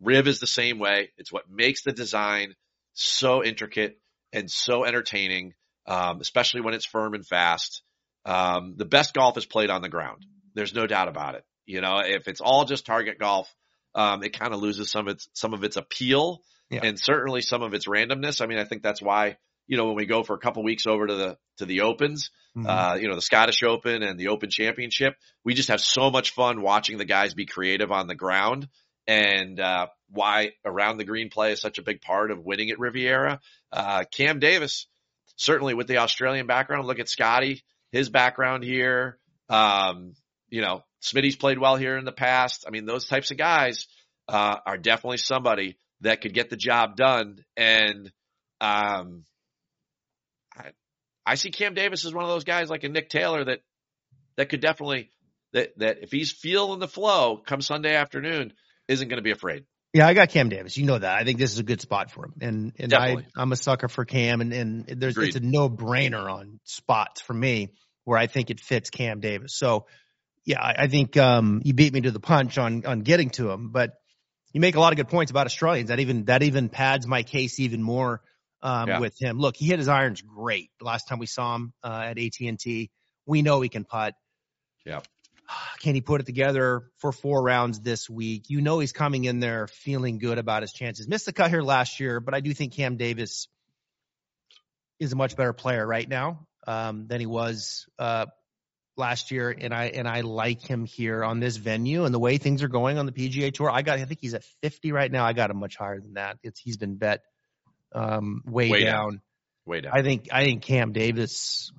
[0.00, 1.10] Riv is the same way.
[1.18, 2.54] It's what makes the design
[2.94, 3.98] so intricate
[4.32, 5.54] and so entertaining,
[5.86, 7.82] um, especially when it's firm and fast.
[8.24, 10.26] Um, the best golf is played on the ground.
[10.54, 11.44] There's no doubt about it.
[11.66, 13.52] You know, if it's all just target golf,
[13.94, 16.80] um, it kind of loses some of its some of its appeal yeah.
[16.82, 18.40] and certainly some of its randomness.
[18.40, 19.36] I mean, I think that's why
[19.68, 22.30] you know when we go for a couple weeks over to the to the opens,
[22.56, 22.66] mm-hmm.
[22.66, 25.14] uh, you know, the Scottish Open and the Open Championship,
[25.44, 28.68] we just have so much fun watching the guys be creative on the ground
[29.06, 32.78] and uh, why around the green play is such a big part of winning at
[32.78, 33.40] Riviera.
[33.72, 34.86] Uh, Cam Davis,
[35.36, 37.62] certainly with the Australian background, look at Scotty
[37.92, 39.18] his background here.
[39.48, 40.14] Um,
[40.48, 42.64] you know, Smitty's played well here in the past.
[42.66, 43.86] I mean, those types of guys
[44.28, 47.44] uh, are definitely somebody that could get the job done.
[47.56, 48.12] And
[48.60, 49.24] um,
[51.28, 53.60] I see Cam Davis as one of those guys like a Nick Taylor that
[54.36, 55.10] that could definitely
[55.52, 58.54] that that if he's feeling the flow come Sunday afternoon,
[58.88, 59.64] isn't going to be afraid.
[59.92, 60.76] Yeah, I got Cam Davis.
[60.76, 61.18] You know that.
[61.18, 62.34] I think this is a good spot for him.
[62.40, 63.26] And and Definitely.
[63.36, 65.28] I I'm a sucker for Cam and and there's Agreed.
[65.28, 67.72] it's a no-brainer on spots for me
[68.04, 69.54] where I think it fits Cam Davis.
[69.54, 69.86] So,
[70.46, 73.50] yeah, I, I think um you beat me to the punch on on getting to
[73.50, 73.92] him, but
[74.52, 75.88] you make a lot of good points about Australians.
[75.88, 78.22] That even that even pads my case even more
[78.62, 79.00] um yeah.
[79.00, 79.38] with him.
[79.38, 82.90] Look, he hit his irons great last time we saw him uh, at AT&T.
[83.26, 84.14] We know he can putt.
[84.84, 85.00] Yeah.
[85.80, 88.44] can he put it together for four rounds this week?
[88.48, 91.08] You know he's coming in there feeling good about his chances.
[91.08, 93.48] Missed the cut here last year, but I do think Cam Davis
[94.98, 98.26] is a much better player right now um, than he was uh,
[98.96, 102.36] last year, and I and I like him here on this venue and the way
[102.36, 103.70] things are going on the PGA Tour.
[103.70, 105.24] I got I think he's at 50 right now.
[105.24, 106.38] I got him much higher than that.
[106.42, 107.22] It's he's been bet
[107.92, 109.10] um, way, way down.
[109.10, 109.20] down.
[109.66, 109.92] Way down.
[109.94, 111.72] I think I think Cam Davis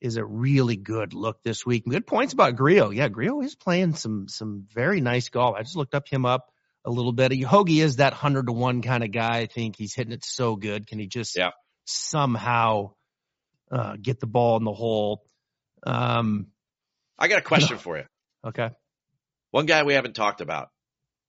[0.00, 1.84] is a really good look this week.
[1.88, 2.90] Good points about Grillo.
[2.90, 5.56] Yeah, Grillo is playing some some very nice golf.
[5.56, 6.50] I just looked up him up
[6.84, 7.32] a little bit.
[7.32, 9.38] Hoagie is that hundred to one kind of guy.
[9.38, 10.86] I think he's hitting it so good.
[10.86, 11.50] Can he just yeah.
[11.84, 12.92] somehow
[13.70, 15.24] uh, get the ball in the hole?
[15.86, 16.48] Um,
[17.18, 18.04] I got a question for you.
[18.46, 18.70] Okay.
[19.50, 20.68] One guy we haven't talked about.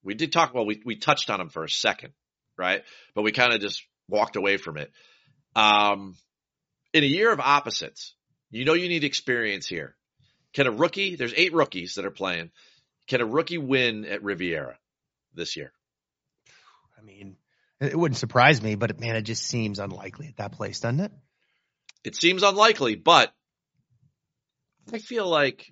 [0.04, 2.14] We did talk, well, we, we touched on him for a second,
[2.58, 2.84] right?
[3.16, 4.92] But we kind of just walked away from it.
[5.56, 6.16] Um,
[6.94, 8.16] in a year of opposites,
[8.50, 9.96] you know you need experience here.
[10.54, 12.52] Can a rookie, there's eight rookies that are playing.
[13.08, 14.78] Can a rookie win at Riviera
[15.34, 15.72] this year?
[16.98, 17.38] I mean,
[17.80, 21.12] it wouldn't surprise me, but man, it just seems unlikely at that place, doesn't it?
[22.04, 23.34] It seems unlikely, but
[24.92, 25.72] I feel like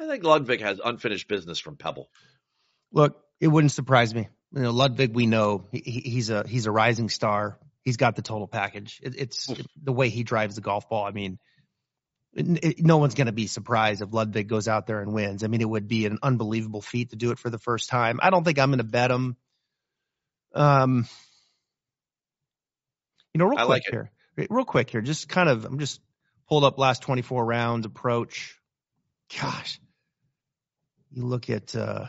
[0.00, 2.08] I think Ludvig has unfinished business from Pebble.
[2.92, 4.28] Look, it wouldn't surprise me.
[4.54, 7.58] You know, Ludvig, we know he, he's a he's a rising star.
[7.82, 9.00] He's got the total package.
[9.02, 11.04] It, it's the way he drives the golf ball.
[11.04, 11.38] I mean,
[12.34, 15.44] it, no one's going to be surprised if Ludvig goes out there and wins.
[15.44, 18.20] I mean, it would be an unbelievable feat to do it for the first time.
[18.22, 19.36] I don't think I'm going to bet him.
[20.54, 21.08] Um,
[23.34, 24.10] you know, real I quick like here,
[24.50, 26.00] real quick here, just kind of, I'm just
[26.48, 28.58] pulled up last 24 rounds approach.
[29.40, 29.80] Gosh,
[31.10, 32.06] you look at, uh,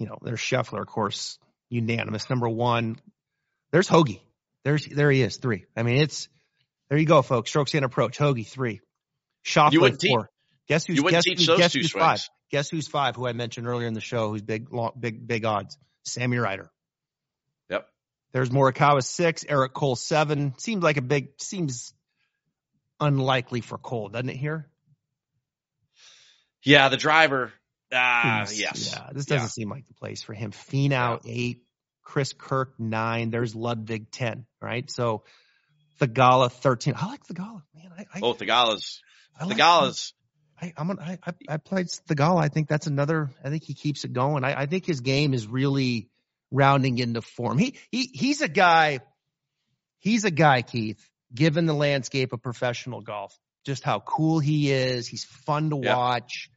[0.00, 1.38] you know, there's Scheffler, of course,
[1.68, 2.96] unanimous number one.
[3.70, 4.18] There's Hoge.
[4.64, 5.66] There's there he is, three.
[5.76, 6.28] I mean, it's
[6.88, 7.50] there you go, folks.
[7.50, 8.16] Strokes and approach.
[8.16, 8.80] Hoge three.
[9.44, 10.30] Schauffele four.
[10.68, 12.20] Guess who's guess, who's, guess who's five?
[12.50, 13.14] Guess who's five?
[13.14, 15.76] Who I mentioned earlier in the show, who's big, long, big, big odds.
[16.04, 16.70] Sammy Ryder.
[17.68, 17.86] Yep.
[18.32, 19.44] There's Morikawa six.
[19.46, 20.54] Eric Cole seven.
[20.56, 21.28] Seems like a big.
[21.38, 21.92] Seems
[22.98, 24.36] unlikely for Cole, doesn't it?
[24.36, 24.66] Here.
[26.62, 27.52] Yeah, the driver.
[27.92, 28.92] Ah, uh, yes.
[28.92, 29.48] Yeah, this doesn't yeah.
[29.48, 30.52] seem like the place for him.
[30.52, 31.32] Finau yeah.
[31.32, 31.62] eight.
[32.02, 33.30] Chris Kirk nine.
[33.30, 34.44] There's Ludvig ten.
[34.60, 34.90] Right.
[34.90, 35.22] So
[36.00, 36.94] Theegala thirteen.
[36.96, 37.92] I like Theegala, man.
[37.96, 39.00] I, I, oh, Theegala's.
[39.38, 39.60] I like.
[39.60, 41.18] I, I'm I,
[41.48, 42.42] I played Theegala.
[42.42, 43.30] I think that's another.
[43.44, 44.44] I think he keeps it going.
[44.44, 46.08] I, I think his game is really
[46.50, 47.58] rounding into form.
[47.58, 49.00] He he he's a guy.
[50.00, 50.98] He's a guy, Keith.
[51.32, 55.06] Given the landscape of professional golf, just how cool he is.
[55.06, 55.96] He's fun to yep.
[55.96, 56.50] watch.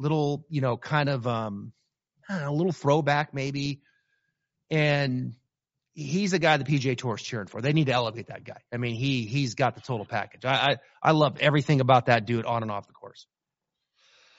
[0.00, 1.72] Little, you know, kind of um,
[2.38, 3.80] know, a little throwback maybe.
[4.70, 5.34] And
[5.94, 7.60] he's a guy the PGA Tour is cheering for.
[7.60, 8.60] They need to elevate that guy.
[8.72, 10.44] I mean, he he's got the total package.
[10.44, 13.26] I I, I love everything about that dude on and off the course.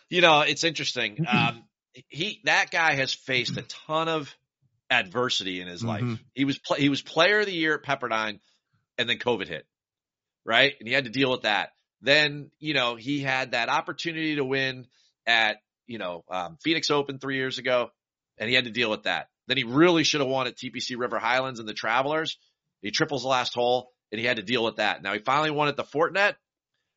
[0.10, 1.26] You know, it's interesting.
[1.28, 1.64] Um,
[2.08, 4.34] he that guy has faced a ton of
[4.90, 6.10] adversity in his mm-hmm.
[6.10, 6.20] life.
[6.34, 8.40] He was he was player of the year at Pepperdine,
[8.98, 9.66] and then COVID hit,
[10.46, 10.74] right?
[10.80, 11.72] And he had to deal with that.
[12.02, 14.88] Then you know he had that opportunity to win
[15.26, 15.58] at
[15.88, 17.90] you know um, Phoenix Open three years ago,
[18.38, 19.28] and he had to deal with that.
[19.48, 22.38] Then he really should have won at TPC River Highlands and the Travelers.
[22.82, 25.04] He triples the last hole, and he had to deal with that.
[25.04, 26.36] Now he finally won at the Fortinet,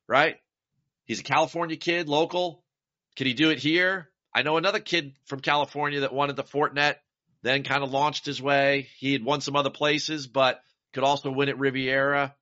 [0.08, 0.36] right?
[1.04, 2.64] He's a California kid, local.
[3.16, 4.10] Can he do it here?
[4.34, 6.96] I know another kid from California that won at the Fortinet,
[7.42, 8.88] then kind of launched his way.
[8.98, 10.60] He had won some other places, but
[10.92, 12.34] could also win at Riviera.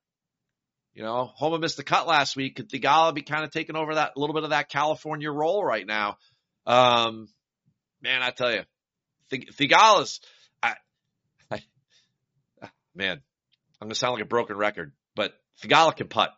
[0.93, 2.55] You know, Homa missed the cut last week.
[2.55, 5.85] Could Theegala be kind of taking over that little bit of that California role right
[5.85, 6.17] now?
[6.67, 7.27] Um,
[8.01, 8.61] man, I tell you,
[9.31, 10.19] Theegala's,
[10.61, 10.75] I,
[11.49, 11.61] I,
[12.93, 13.21] man,
[13.81, 16.31] I'm gonna sound like a broken record, but Theegala can putt.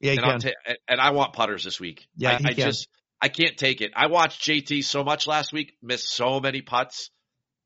[0.00, 0.40] Yeah, and, can.
[0.40, 2.06] Ta- and I want putters this week.
[2.16, 2.88] Yeah, I, I just,
[3.20, 3.90] I can't take it.
[3.96, 7.10] I watched JT so much last week, missed so many putts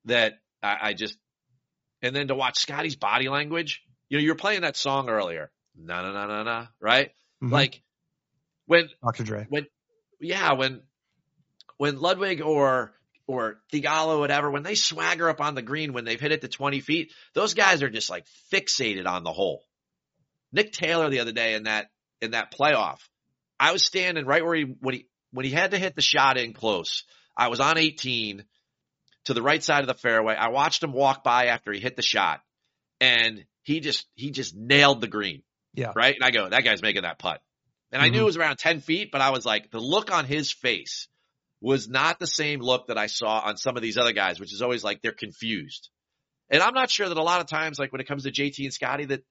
[0.07, 1.19] that I, I just,
[2.01, 3.83] and then to watch Scotty's body language.
[4.09, 7.09] You know, you were playing that song earlier, na na na na na, right?
[7.43, 7.53] Mm-hmm.
[7.53, 7.83] Like
[8.67, 9.25] when Dr.
[9.25, 9.67] Dre, when
[10.21, 10.83] yeah, when
[11.77, 12.93] when Ludvig or
[13.27, 16.49] or Theegala, whatever, when they swagger up on the green when they've hit it to
[16.49, 19.65] 20 feet, those guys are just like fixated on the hole.
[20.53, 22.99] Nick Taylor the other day in that in that playoff,
[23.59, 26.37] I was standing right where he when he when he had to hit the shot
[26.37, 27.05] in close.
[27.37, 28.45] I was on 18
[29.25, 30.35] to the right side of the fairway.
[30.35, 32.41] I watched him walk by after he hit the shot,
[33.01, 35.43] and he just he just nailed the green.
[35.75, 35.93] Yeah.
[35.95, 36.15] Right.
[36.15, 37.41] And I go, that guy's making that putt.
[37.91, 38.05] And mm-hmm.
[38.05, 38.23] I knew mm-hmm.
[38.23, 41.09] it was around 10 feet, but I was like, the look on his face
[41.61, 44.53] was not the same look that I saw on some of these other guys, which
[44.53, 45.91] is always like they're confused.
[46.51, 48.59] And I'm not sure that a lot of times, like when it comes to JT
[48.65, 49.23] and Scotty, that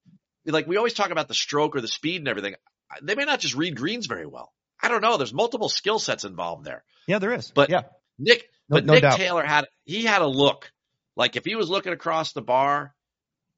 [0.46, 2.56] like we always talk about the stroke or the speed and everything.
[3.04, 4.52] They may not just read greens very well.
[4.82, 5.18] I don't know.
[5.18, 6.84] There's multiple skill sets involved there.
[7.08, 7.52] Yeah, there is.
[7.52, 7.84] But yeah,
[8.18, 9.18] Nick, no, but no Nick doubt.
[9.18, 10.72] Taylor had he had a look
[11.16, 12.96] like if he was looking across the bar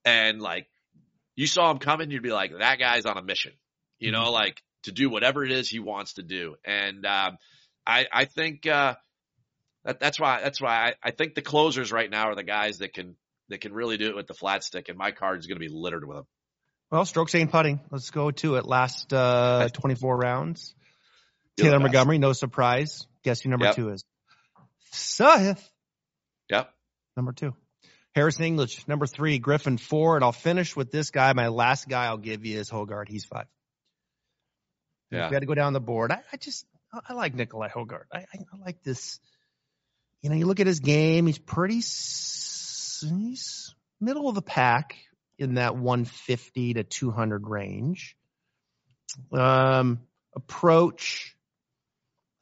[0.04, 0.68] and like
[1.36, 3.54] you saw him coming, you'd be like, that guy's on a mission.
[4.00, 4.24] You mm-hmm.
[4.24, 6.56] know, like to do whatever it is he wants to do.
[6.66, 7.38] And um,
[7.86, 8.96] I, I think uh,
[9.86, 12.80] that, that's why that's why I, I think the closers right now are the guys
[12.80, 13.16] that can
[13.50, 15.66] that can really do it with the flat stick, and my card is going to
[15.66, 16.28] be littered with them.
[16.92, 17.82] Well, strokes and putting.
[17.92, 18.66] Let's go to it.
[18.66, 20.76] Last uh, 24 rounds.
[21.58, 23.08] Taylor Montgomery, no surprise.
[23.24, 23.76] Guess who number yep.
[23.76, 24.04] two is?
[24.94, 25.62] Sahith.
[26.50, 26.72] Yep.
[27.16, 27.56] Number two.
[28.16, 29.40] Harrison English, number three.
[29.40, 30.16] Griffin, four.
[30.16, 31.34] And I'll finish with this guy.
[31.34, 33.10] My last guy I'll give you is Hojgaard.
[33.10, 33.48] He's five.
[35.12, 35.30] Yeah.
[35.30, 36.12] We had to go down the board.
[36.12, 36.66] I, I just,
[37.08, 38.06] I like Nicolai Hojgaard.
[38.12, 39.20] I, I, I, like this.
[40.22, 41.28] You know, you look at his game.
[41.28, 41.76] He's pretty.
[41.76, 44.98] He's middle of the pack
[45.38, 48.16] in that 150 to 200 range.
[49.32, 50.00] Um,
[50.36, 51.36] approach.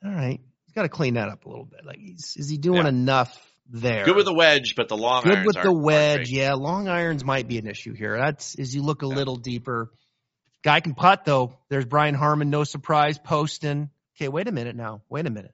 [0.03, 1.86] All right, he's got to clean that up a little bit.
[1.86, 2.89] Like, he's, is he doing yeah.
[2.89, 4.05] enough there?
[4.05, 5.38] Good with the wedge, but the long irons.
[5.38, 6.30] good with the wedge.
[6.30, 8.17] Yeah, long irons might be an issue here.
[8.17, 9.15] That's as you look a yeah.
[9.15, 9.91] little deeper.
[10.63, 11.57] Guy can putt though.
[11.69, 13.89] There's Brian Harman, no surprise, posting.
[14.15, 15.01] Okay, wait a minute now.
[15.09, 15.53] Wait a minute.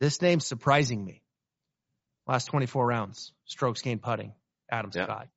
[0.00, 1.22] This name's surprising me.
[2.26, 4.32] Last 24 rounds, strokes gained putting.
[4.70, 5.04] Adam yeah.
[5.04, 5.28] Scott.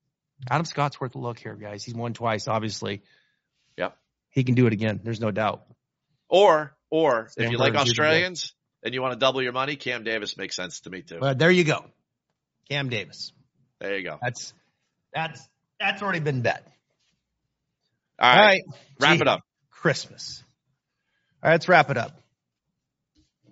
[0.50, 1.84] Adam Scott's worth a look here, guys.
[1.84, 3.04] He's won twice, obviously.
[3.78, 3.95] Yep.
[4.32, 5.02] He can do it again.
[5.04, 5.64] There's no doubt.
[6.30, 10.03] Or, or Stan if you like Australians and you want to double your money, Cam
[10.03, 11.19] Davis makes sense to me too.
[11.21, 11.86] Well, there you go.
[12.69, 13.32] Cam Davis.
[13.80, 14.19] There you go.
[14.21, 14.53] That's
[15.13, 15.47] that's
[15.80, 16.65] that's already been bet.
[18.19, 18.38] All right.
[18.38, 18.61] All right.
[18.99, 19.41] Wrap Gee, it up.
[19.71, 20.43] Christmas.
[21.41, 22.19] All right, let's wrap it up.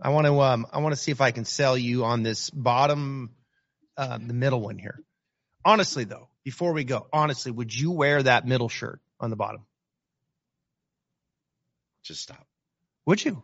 [0.02, 2.50] I want to um I want to see if I can sell you on this
[2.50, 3.32] bottom
[3.96, 5.00] uh, the middle one here.
[5.66, 9.66] Honestly though, before we go, honestly, would you wear that middle shirt on the bottom?
[12.04, 12.46] Just stop.
[13.06, 13.42] Would you?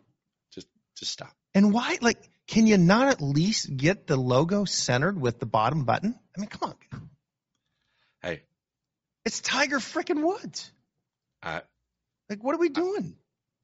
[0.52, 1.34] Just just stop.
[1.54, 5.84] And why like can you not at least get the logo centered with the bottom
[5.84, 6.18] button?
[6.36, 7.08] I mean, come on.
[8.22, 8.42] Hey.
[9.24, 10.70] It's Tiger freaking Woods.
[11.42, 11.62] I,
[12.28, 13.16] like, what are we doing?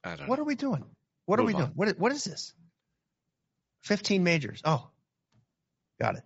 [0.02, 0.42] I, I don't What know.
[0.42, 0.84] are we doing?
[1.26, 1.60] What Move are we on.
[1.60, 1.72] doing?
[1.74, 2.54] What, what is this?
[3.82, 4.62] 15 majors.
[4.64, 4.88] Oh,
[6.00, 6.22] got it.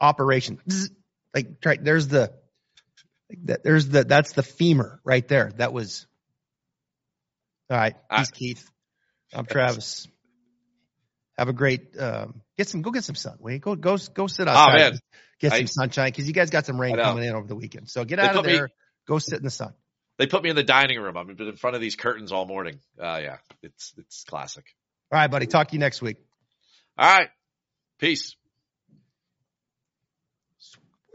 [0.00, 0.58] Operation.
[1.34, 2.32] Like, right, there's the,
[3.30, 5.52] there's the, that's the femur right there.
[5.56, 6.06] That was,
[7.70, 7.94] all right.
[8.16, 8.68] He's Keith.
[9.32, 10.08] I'm Travis.
[11.40, 13.38] Have a great, um, get some, go get some sun.
[13.38, 14.74] Wait, go, go, go sit outside.
[14.74, 14.98] Oh, man.
[15.40, 17.88] Get some I, sunshine because you guys got some rain coming in over the weekend.
[17.88, 18.64] So get out of there.
[18.64, 18.72] Me,
[19.08, 19.72] go sit in the sun.
[20.18, 21.16] They put me in the dining room.
[21.16, 22.80] I've been in front of these curtains all morning.
[23.02, 24.66] Uh, yeah, it's, it's classic.
[25.10, 25.46] All right, buddy.
[25.46, 26.18] Talk to you next week.
[26.98, 27.30] All right.
[27.98, 28.36] Peace.